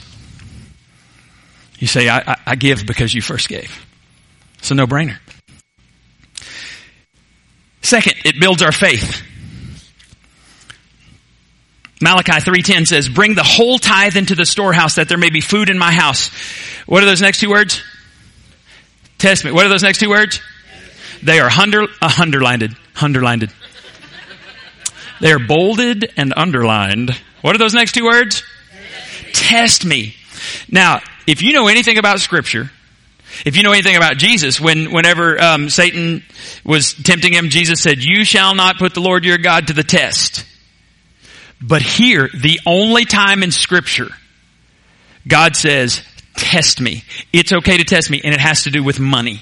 you 1.79 1.87
say, 1.87 2.09
I, 2.09 2.19
I, 2.19 2.35
I 2.47 2.55
give 2.55 2.85
because 2.85 3.13
you 3.13 3.21
first 3.21 3.47
gave. 3.47 3.85
It's 4.59 4.71
a 4.71 4.75
no 4.75 4.85
brainer. 4.85 5.17
Second, 7.81 8.15
it 8.25 8.39
builds 8.39 8.61
our 8.61 8.71
faith. 8.71 9.23
Malachi 12.01 12.33
3.10 12.33 12.85
says, 12.85 13.09
bring 13.09 13.33
the 13.33 13.43
whole 13.43 13.79
tithe 13.79 14.15
into 14.15 14.35
the 14.35 14.45
storehouse 14.45 14.95
that 14.95 15.09
there 15.09 15.17
may 15.17 15.29
be 15.31 15.41
food 15.41 15.69
in 15.69 15.77
my 15.77 15.91
house. 15.91 16.29
What 16.85 17.01
are 17.01 17.07
those 17.07 17.21
next 17.21 17.39
two 17.39 17.49
words? 17.49 17.81
Test 19.17 19.43
me. 19.43 19.51
What 19.51 19.65
are 19.65 19.69
those 19.69 19.83
next 19.83 19.99
two 19.99 20.09
words? 20.09 20.39
They 21.23 21.39
are 21.39 21.49
under, 21.49 21.87
uh, 22.01 22.13
underlined. 22.19 22.75
Underlined. 23.01 23.51
They 25.19 25.31
are 25.31 25.39
bolded 25.39 26.13
and 26.15 26.33
underlined. 26.37 27.11
What 27.41 27.55
are 27.55 27.59
those 27.59 27.73
next 27.73 27.93
two 27.93 28.05
words? 28.05 28.43
Test 29.33 29.83
me. 29.83 30.15
Now, 30.69 31.01
if 31.25 31.41
you 31.41 31.53
know 31.53 31.67
anything 31.67 31.97
about 31.97 32.19
scripture, 32.19 32.69
if 33.45 33.57
you 33.57 33.63
know 33.63 33.71
anything 33.71 33.95
about 33.95 34.17
Jesus, 34.17 34.61
when, 34.61 34.91
whenever 34.91 35.41
um, 35.41 35.69
Satan 35.69 36.23
was 36.63 36.93
tempting 36.93 37.33
him, 37.33 37.49
Jesus 37.49 37.81
said, 37.81 38.03
you 38.03 38.23
shall 38.23 38.53
not 38.53 38.77
put 38.77 38.93
the 38.93 39.01
Lord 39.01 39.25
your 39.25 39.39
God 39.39 39.67
to 39.67 39.73
the 39.73 39.83
test. 39.83 40.45
But 41.61 41.81
here, 41.81 42.29
the 42.33 42.59
only 42.65 43.05
time 43.05 43.43
in 43.43 43.51
scripture, 43.51 44.09
God 45.27 45.55
says, 45.55 46.01
test 46.35 46.79
me. 46.79 47.03
It's 47.33 47.51
okay 47.51 47.77
to 47.77 47.83
test 47.83 48.09
me, 48.09 48.21
and 48.23 48.33
it 48.33 48.39
has 48.39 48.63
to 48.63 48.71
do 48.71 48.83
with 48.83 48.99
money. 48.99 49.41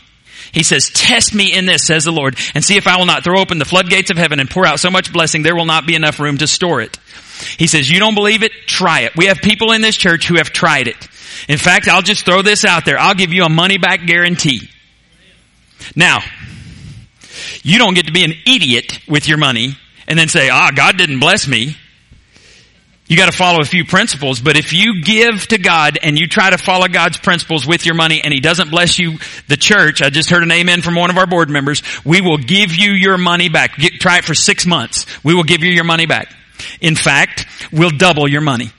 He 0.51 0.63
says, 0.63 0.89
test 0.89 1.35
me 1.35 1.53
in 1.53 1.65
this, 1.65 1.85
says 1.85 2.05
the 2.05 2.11
Lord, 2.11 2.37
and 2.53 2.63
see 2.63 2.77
if 2.77 2.87
I 2.87 2.97
will 2.97 3.05
not 3.05 3.23
throw 3.23 3.39
open 3.39 3.59
the 3.59 3.65
floodgates 3.65 4.11
of 4.11 4.17
heaven 4.17 4.39
and 4.39 4.49
pour 4.49 4.65
out 4.65 4.79
so 4.79 4.89
much 4.89 5.11
blessing 5.11 5.43
there 5.43 5.55
will 5.55 5.65
not 5.65 5.85
be 5.85 5.95
enough 5.95 6.19
room 6.19 6.37
to 6.37 6.47
store 6.47 6.81
it. 6.81 6.97
He 7.57 7.67
says, 7.67 7.91
you 7.91 7.99
don't 7.99 8.15
believe 8.15 8.43
it? 8.43 8.53
Try 8.65 9.01
it. 9.01 9.15
We 9.17 9.25
have 9.25 9.39
people 9.39 9.73
in 9.73 9.81
this 9.81 9.97
church 9.97 10.27
who 10.27 10.37
have 10.37 10.51
tried 10.51 10.87
it. 10.87 10.95
In 11.49 11.57
fact, 11.57 11.89
I'll 11.89 12.01
just 12.01 12.23
throw 12.23 12.41
this 12.41 12.63
out 12.63 12.85
there. 12.85 12.97
I'll 12.97 13.15
give 13.15 13.33
you 13.33 13.43
a 13.43 13.49
money 13.49 13.77
back 13.77 14.05
guarantee. 14.05 14.69
Now, 15.95 16.19
you 17.61 17.77
don't 17.77 17.93
get 17.93 18.05
to 18.05 18.13
be 18.13 18.23
an 18.23 18.33
idiot 18.47 18.99
with 19.07 19.27
your 19.27 19.37
money 19.37 19.75
and 20.07 20.17
then 20.17 20.29
say, 20.29 20.49
ah, 20.49 20.71
God 20.73 20.97
didn't 20.97 21.19
bless 21.19 21.47
me. 21.47 21.75
You 23.07 23.17
got 23.17 23.27
to 23.27 23.37
follow 23.37 23.61
a 23.61 23.65
few 23.65 23.85
principles, 23.85 24.39
but 24.39 24.57
if 24.57 24.73
you 24.73 25.03
give 25.03 25.45
to 25.49 25.59
God 25.59 25.99
and 26.01 26.17
you 26.17 26.25
try 26.27 26.49
to 26.49 26.57
follow 26.57 26.87
God's 26.87 27.17
principles 27.17 27.67
with 27.67 27.85
your 27.85 27.93
money 27.93 28.21
and 28.23 28.33
He 28.33 28.39
doesn't 28.39 28.71
bless 28.71 28.97
you, 28.97 29.19
the 29.47 29.57
church, 29.57 30.01
I 30.01 30.09
just 30.09 30.31
heard 30.31 30.41
an 30.41 30.51
amen 30.51 30.81
from 30.81 30.95
one 30.95 31.11
of 31.11 31.17
our 31.17 31.27
board 31.27 31.51
members, 31.51 31.83
we 32.03 32.21
will 32.21 32.39
give 32.39 32.73
you 32.73 32.91
your 32.91 33.19
money 33.19 33.47
back. 33.47 33.77
Get, 33.77 33.93
try 33.93 34.17
it 34.17 34.25
for 34.25 34.33
six 34.33 34.65
months. 34.65 35.05
We 35.23 35.35
will 35.35 35.43
give 35.43 35.61
you 35.61 35.71
your 35.71 35.83
money 35.83 36.07
back. 36.07 36.33
In 36.81 36.95
fact, 36.95 37.45
we'll 37.71 37.91
double 37.91 38.27
your 38.27 38.41
money. 38.41 38.71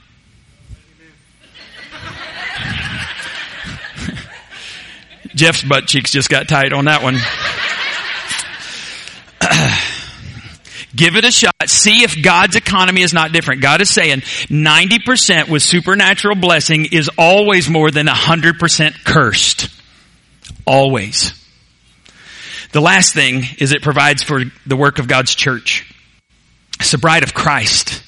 Jeff's 5.35 5.63
butt 5.63 5.87
cheeks 5.87 6.11
just 6.11 6.29
got 6.29 6.49
tight 6.49 6.73
on 6.73 6.83
that 6.85 7.01
one. 7.01 7.15
Give 10.97 11.15
it 11.15 11.23
a 11.23 11.31
shot. 11.31 11.53
See 11.67 12.03
if 12.03 12.23
God's 12.23 12.55
economy 12.55 13.03
is 13.03 13.13
not 13.13 13.31
different. 13.31 13.61
God 13.61 13.81
is 13.81 13.89
saying 13.89 14.21
90% 14.21 15.47
with 15.47 15.61
supernatural 15.61 16.35
blessing 16.35 16.87
is 16.91 17.09
always 17.17 17.69
more 17.69 17.91
than 17.91 18.07
100% 18.07 19.05
cursed. 19.05 19.69
Always. 20.65 21.33
The 22.71 22.81
last 22.81 23.13
thing 23.13 23.43
is 23.59 23.71
it 23.71 23.83
provides 23.83 24.23
for 24.23 24.43
the 24.65 24.75
work 24.75 24.97
of 24.97 25.07
God's 25.07 25.35
church. 25.35 25.93
It's 26.79 26.91
the 26.91 26.97
bride 26.97 27.23
of 27.23 27.33
Christ. 27.33 28.03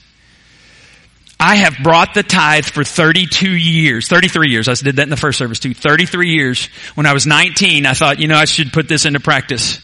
I 1.39 1.56
have 1.56 1.78
brought 1.82 2.13
the 2.15 2.23
tithe 2.23 2.65
for 2.65 2.84
32 2.84 3.49
years, 3.49 4.08
33 4.08 4.49
years. 4.49 4.67
I 4.67 4.73
did 4.73 4.97
that 4.97 5.04
in 5.04 5.10
the 5.10 5.15
first 5.15 5.38
service 5.38 5.60
too. 5.60 5.73
33 5.73 6.32
years. 6.32 6.65
When 6.95 7.06
I 7.06 7.13
was 7.13 7.25
19, 7.25 7.86
I 7.86 7.93
thought, 7.93 8.19
you 8.19 8.28
know, 8.28 8.36
I 8.36 8.45
should 8.45 8.73
put 8.73 8.89
this 8.89 9.06
into 9.06 9.19
practice. 9.19 9.80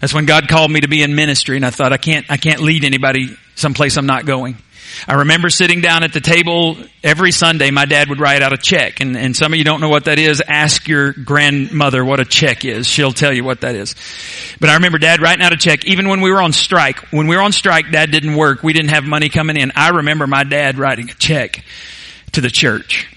That's 0.00 0.14
when 0.14 0.26
God 0.26 0.48
called 0.48 0.70
me 0.70 0.80
to 0.80 0.88
be 0.88 1.02
in 1.02 1.14
ministry 1.14 1.56
and 1.56 1.66
I 1.66 1.70
thought 1.70 1.92
I 1.92 1.96
can't, 1.96 2.26
I 2.30 2.36
can't 2.36 2.60
lead 2.60 2.84
anybody 2.84 3.36
someplace 3.54 3.96
I'm 3.96 4.06
not 4.06 4.26
going. 4.26 4.56
I 5.06 5.14
remember 5.14 5.50
sitting 5.50 5.80
down 5.80 6.02
at 6.02 6.12
the 6.12 6.20
table 6.20 6.76
every 7.04 7.30
Sunday. 7.30 7.70
My 7.70 7.84
dad 7.84 8.08
would 8.08 8.20
write 8.20 8.42
out 8.42 8.52
a 8.52 8.56
check, 8.56 9.00
and, 9.00 9.16
and 9.16 9.36
some 9.36 9.52
of 9.52 9.58
you 9.58 9.64
don't 9.64 9.80
know 9.80 9.88
what 9.88 10.06
that 10.06 10.18
is. 10.18 10.42
Ask 10.46 10.88
your 10.88 11.12
grandmother 11.12 12.04
what 12.04 12.20
a 12.20 12.24
check 12.24 12.64
is. 12.64 12.86
She'll 12.86 13.12
tell 13.12 13.32
you 13.32 13.44
what 13.44 13.60
that 13.60 13.74
is. 13.74 13.94
But 14.60 14.70
I 14.70 14.74
remember 14.74 14.98
dad 14.98 15.20
writing 15.20 15.44
out 15.44 15.52
a 15.52 15.56
check, 15.56 15.84
even 15.84 16.08
when 16.08 16.20
we 16.20 16.30
were 16.30 16.42
on 16.42 16.52
strike. 16.52 16.98
When 17.12 17.26
we 17.26 17.36
were 17.36 17.42
on 17.42 17.52
strike, 17.52 17.90
dad 17.92 18.10
didn't 18.10 18.34
work. 18.34 18.62
We 18.62 18.72
didn't 18.72 18.90
have 18.90 19.04
money 19.04 19.28
coming 19.28 19.56
in. 19.56 19.72
I 19.76 19.90
remember 19.90 20.26
my 20.26 20.44
dad 20.44 20.78
writing 20.78 21.10
a 21.10 21.14
check 21.14 21.62
to 22.32 22.40
the 22.40 22.50
church. 22.50 23.08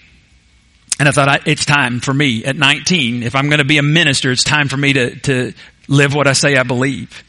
And 1.00 1.08
I 1.08 1.12
thought, 1.12 1.48
it's 1.48 1.66
time 1.66 2.00
for 2.00 2.14
me 2.14 2.46
at 2.46 2.56
19. 2.56 3.24
If 3.24 3.34
I'm 3.36 3.48
going 3.48 3.58
to 3.58 3.66
be 3.66 3.80
a 3.80 3.84
minister, 3.84 4.32
it's 4.32 4.44
time 4.44 4.68
for 4.68 4.78
me 4.78 4.94
to, 4.94 5.16
to 5.22 5.54
live 5.88 6.14
what 6.14 6.28
I 6.28 6.34
say 6.34 6.58
I 6.58 6.64
believe. 6.64 7.24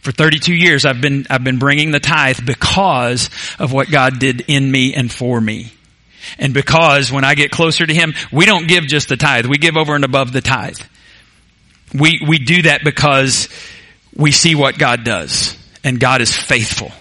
For 0.00 0.12
32 0.12 0.54
years, 0.54 0.86
I've 0.86 1.00
been, 1.00 1.26
I've 1.28 1.44
been 1.44 1.58
bringing 1.58 1.90
the 1.90 2.00
tithe 2.00 2.44
because 2.44 3.30
of 3.58 3.72
what 3.72 3.90
God 3.90 4.18
did 4.18 4.42
in 4.46 4.70
me 4.70 4.94
and 4.94 5.10
for 5.10 5.40
me. 5.40 5.72
And 6.38 6.54
because 6.54 7.10
when 7.10 7.24
I 7.24 7.34
get 7.34 7.50
closer 7.50 7.86
to 7.86 7.94
Him, 7.94 8.14
we 8.30 8.46
don't 8.46 8.68
give 8.68 8.84
just 8.84 9.08
the 9.08 9.16
tithe. 9.16 9.46
We 9.46 9.58
give 9.58 9.76
over 9.76 9.94
and 9.94 10.04
above 10.04 10.32
the 10.32 10.40
tithe. 10.40 10.78
We, 11.94 12.20
we 12.26 12.38
do 12.38 12.62
that 12.62 12.84
because 12.84 13.48
we 14.14 14.30
see 14.30 14.54
what 14.54 14.78
God 14.78 15.04
does 15.04 15.56
and 15.84 15.98
God 15.98 16.20
is 16.20 16.36
faithful. 16.36 16.92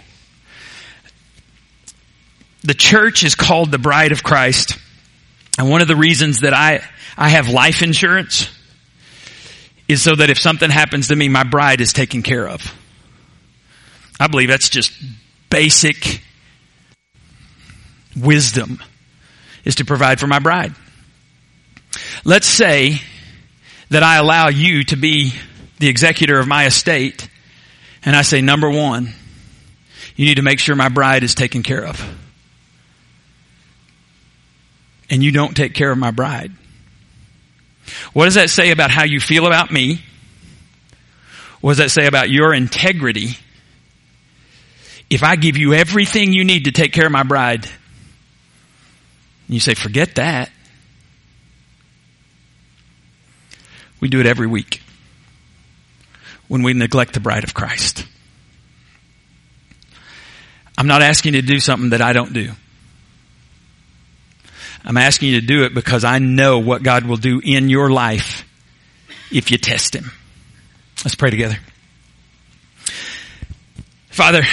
The 2.63 2.73
church 2.73 3.23
is 3.23 3.35
called 3.35 3.71
the 3.71 3.77
bride 3.77 4.11
of 4.11 4.23
Christ. 4.23 4.77
And 5.57 5.69
one 5.69 5.81
of 5.81 5.87
the 5.87 5.95
reasons 5.95 6.41
that 6.41 6.53
I, 6.53 6.81
I 7.17 7.29
have 7.29 7.49
life 7.49 7.81
insurance 7.81 8.49
is 9.87 10.01
so 10.01 10.15
that 10.15 10.29
if 10.29 10.39
something 10.39 10.69
happens 10.69 11.07
to 11.07 11.15
me, 11.15 11.29
my 11.29 11.43
bride 11.43 11.81
is 11.81 11.93
taken 11.93 12.23
care 12.23 12.47
of. 12.47 12.73
I 14.19 14.27
believe 14.27 14.49
that's 14.49 14.69
just 14.69 14.91
basic 15.49 16.21
wisdom 18.15 18.81
is 19.63 19.75
to 19.75 19.85
provide 19.85 20.19
for 20.19 20.27
my 20.27 20.39
bride. 20.39 20.73
Let's 22.25 22.47
say 22.47 23.01
that 23.89 24.03
I 24.03 24.17
allow 24.17 24.49
you 24.49 24.83
to 24.85 24.95
be 24.95 25.33
the 25.79 25.87
executor 25.87 26.39
of 26.39 26.47
my 26.47 26.65
estate 26.65 27.29
and 28.03 28.15
I 28.15 28.21
say, 28.21 28.41
number 28.41 28.69
one, 28.69 29.13
you 30.15 30.25
need 30.25 30.35
to 30.35 30.41
make 30.41 30.59
sure 30.59 30.75
my 30.75 30.89
bride 30.89 31.23
is 31.23 31.35
taken 31.35 31.63
care 31.63 31.85
of. 31.85 32.01
And 35.09 35.23
you 35.23 35.31
don't 35.31 35.55
take 35.55 35.73
care 35.73 35.91
of 35.91 35.97
my 35.97 36.11
bride. 36.11 36.51
What 38.13 38.25
does 38.25 38.35
that 38.35 38.49
say 38.49 38.71
about 38.71 38.91
how 38.91 39.03
you 39.03 39.19
feel 39.19 39.47
about 39.47 39.71
me? 39.71 40.01
What 41.61 41.71
does 41.71 41.77
that 41.77 41.91
say 41.91 42.05
about 42.07 42.29
your 42.29 42.53
integrity 42.53 43.37
if 45.09 45.23
I 45.23 45.35
give 45.35 45.57
you 45.57 45.73
everything 45.73 46.33
you 46.33 46.43
need 46.43 46.65
to 46.65 46.71
take 46.71 46.91
care 46.91 47.05
of 47.05 47.11
my 47.11 47.23
bride, 47.23 47.67
you 49.47 49.59
say, 49.59 49.73
forget 49.73 50.15
that. 50.15 50.51
We 53.99 54.09
do 54.09 54.19
it 54.19 54.25
every 54.25 54.47
week 54.47 54.81
when 56.47 56.61
we 56.61 56.73
neglect 56.73 57.13
the 57.13 57.19
bride 57.19 57.43
of 57.43 57.53
Christ. 57.53 58.05
I'm 60.77 60.87
not 60.87 61.01
asking 61.01 61.33
you 61.33 61.41
to 61.41 61.47
do 61.47 61.59
something 61.59 61.91
that 61.91 62.01
I 62.01 62.13
don't 62.13 62.33
do. 62.33 62.51
I'm 64.87 64.95
asking 64.95 65.33
you 65.33 65.41
to 65.41 65.45
do 65.45 65.65
it 65.65 65.73
because 65.73 66.05
I 66.05 66.19
know 66.19 66.59
what 66.59 66.81
God 66.81 67.03
will 67.03 67.17
do 67.17 67.41
in 67.43 67.67
your 67.67 67.89
life 67.89 68.45
if 69.29 69.51
you 69.51 69.57
test 69.57 69.93
Him. 69.93 70.11
Let's 71.03 71.13
pray 71.13 71.29
together. 71.29 71.57
Father, 74.09 74.43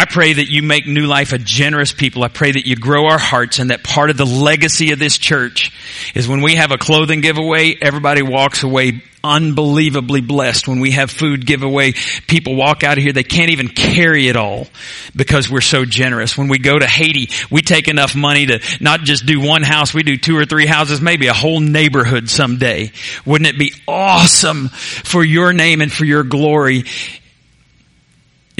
I 0.00 0.06
pray 0.06 0.32
that 0.32 0.48
you 0.48 0.62
make 0.62 0.86
New 0.86 1.06
Life 1.06 1.34
a 1.34 1.38
generous 1.38 1.92
people. 1.92 2.24
I 2.24 2.28
pray 2.28 2.52
that 2.52 2.64
you 2.64 2.74
grow 2.74 3.08
our 3.08 3.18
hearts 3.18 3.58
and 3.58 3.68
that 3.68 3.84
part 3.84 4.08
of 4.08 4.16
the 4.16 4.24
legacy 4.24 4.92
of 4.92 4.98
this 4.98 5.18
church 5.18 5.70
is 6.14 6.26
when 6.26 6.40
we 6.40 6.54
have 6.54 6.72
a 6.72 6.78
clothing 6.78 7.20
giveaway, 7.20 7.76
everybody 7.78 8.22
walks 8.22 8.62
away 8.62 9.02
unbelievably 9.22 10.22
blessed. 10.22 10.68
When 10.68 10.80
we 10.80 10.92
have 10.92 11.10
food 11.10 11.44
giveaway, 11.44 11.92
people 12.26 12.56
walk 12.56 12.82
out 12.82 12.96
of 12.96 13.04
here, 13.04 13.12
they 13.12 13.24
can't 13.24 13.50
even 13.50 13.68
carry 13.68 14.28
it 14.28 14.36
all 14.36 14.68
because 15.14 15.50
we're 15.50 15.60
so 15.60 15.84
generous. 15.84 16.34
When 16.34 16.48
we 16.48 16.58
go 16.58 16.78
to 16.78 16.86
Haiti, 16.86 17.28
we 17.50 17.60
take 17.60 17.86
enough 17.86 18.16
money 18.16 18.46
to 18.46 18.60
not 18.80 19.00
just 19.00 19.26
do 19.26 19.38
one 19.38 19.62
house, 19.62 19.92
we 19.92 20.02
do 20.02 20.16
two 20.16 20.34
or 20.34 20.46
three 20.46 20.64
houses, 20.64 21.02
maybe 21.02 21.26
a 21.26 21.34
whole 21.34 21.60
neighborhood 21.60 22.30
someday. 22.30 22.90
Wouldn't 23.26 23.48
it 23.48 23.58
be 23.58 23.74
awesome 23.86 24.68
for 24.70 25.22
your 25.22 25.52
name 25.52 25.82
and 25.82 25.92
for 25.92 26.06
your 26.06 26.22
glory 26.22 26.84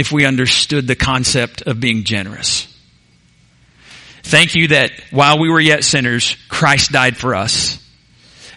if 0.01 0.11
we 0.11 0.25
understood 0.25 0.87
the 0.87 0.97
concept 0.97 1.61
of 1.63 1.79
being 1.79 2.05
generous. 2.05 2.67
Thank 4.23 4.55
you 4.55 4.69
that 4.69 4.93
while 5.11 5.39
we 5.39 5.51
were 5.51 5.61
yet 5.61 5.85
sinners, 5.85 6.39
Christ 6.49 6.91
died 6.91 7.19
for 7.19 7.35
us. 7.35 7.79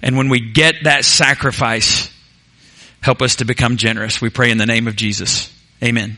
And 0.01 0.15
when 0.15 0.29
we 0.29 0.51
get 0.53 0.85
that 0.85 1.03
sacrifice, 1.03 2.09
help 3.01 3.21
us 3.21 3.37
to 3.37 3.45
become 3.45 3.75
generous. 3.75 4.21
We 4.21 4.29
pray 4.29 4.51
in 4.51 4.57
the 4.57 4.65
name 4.65 4.87
of 4.87 4.95
Jesus. 4.95 5.51
Amen. 5.83 6.17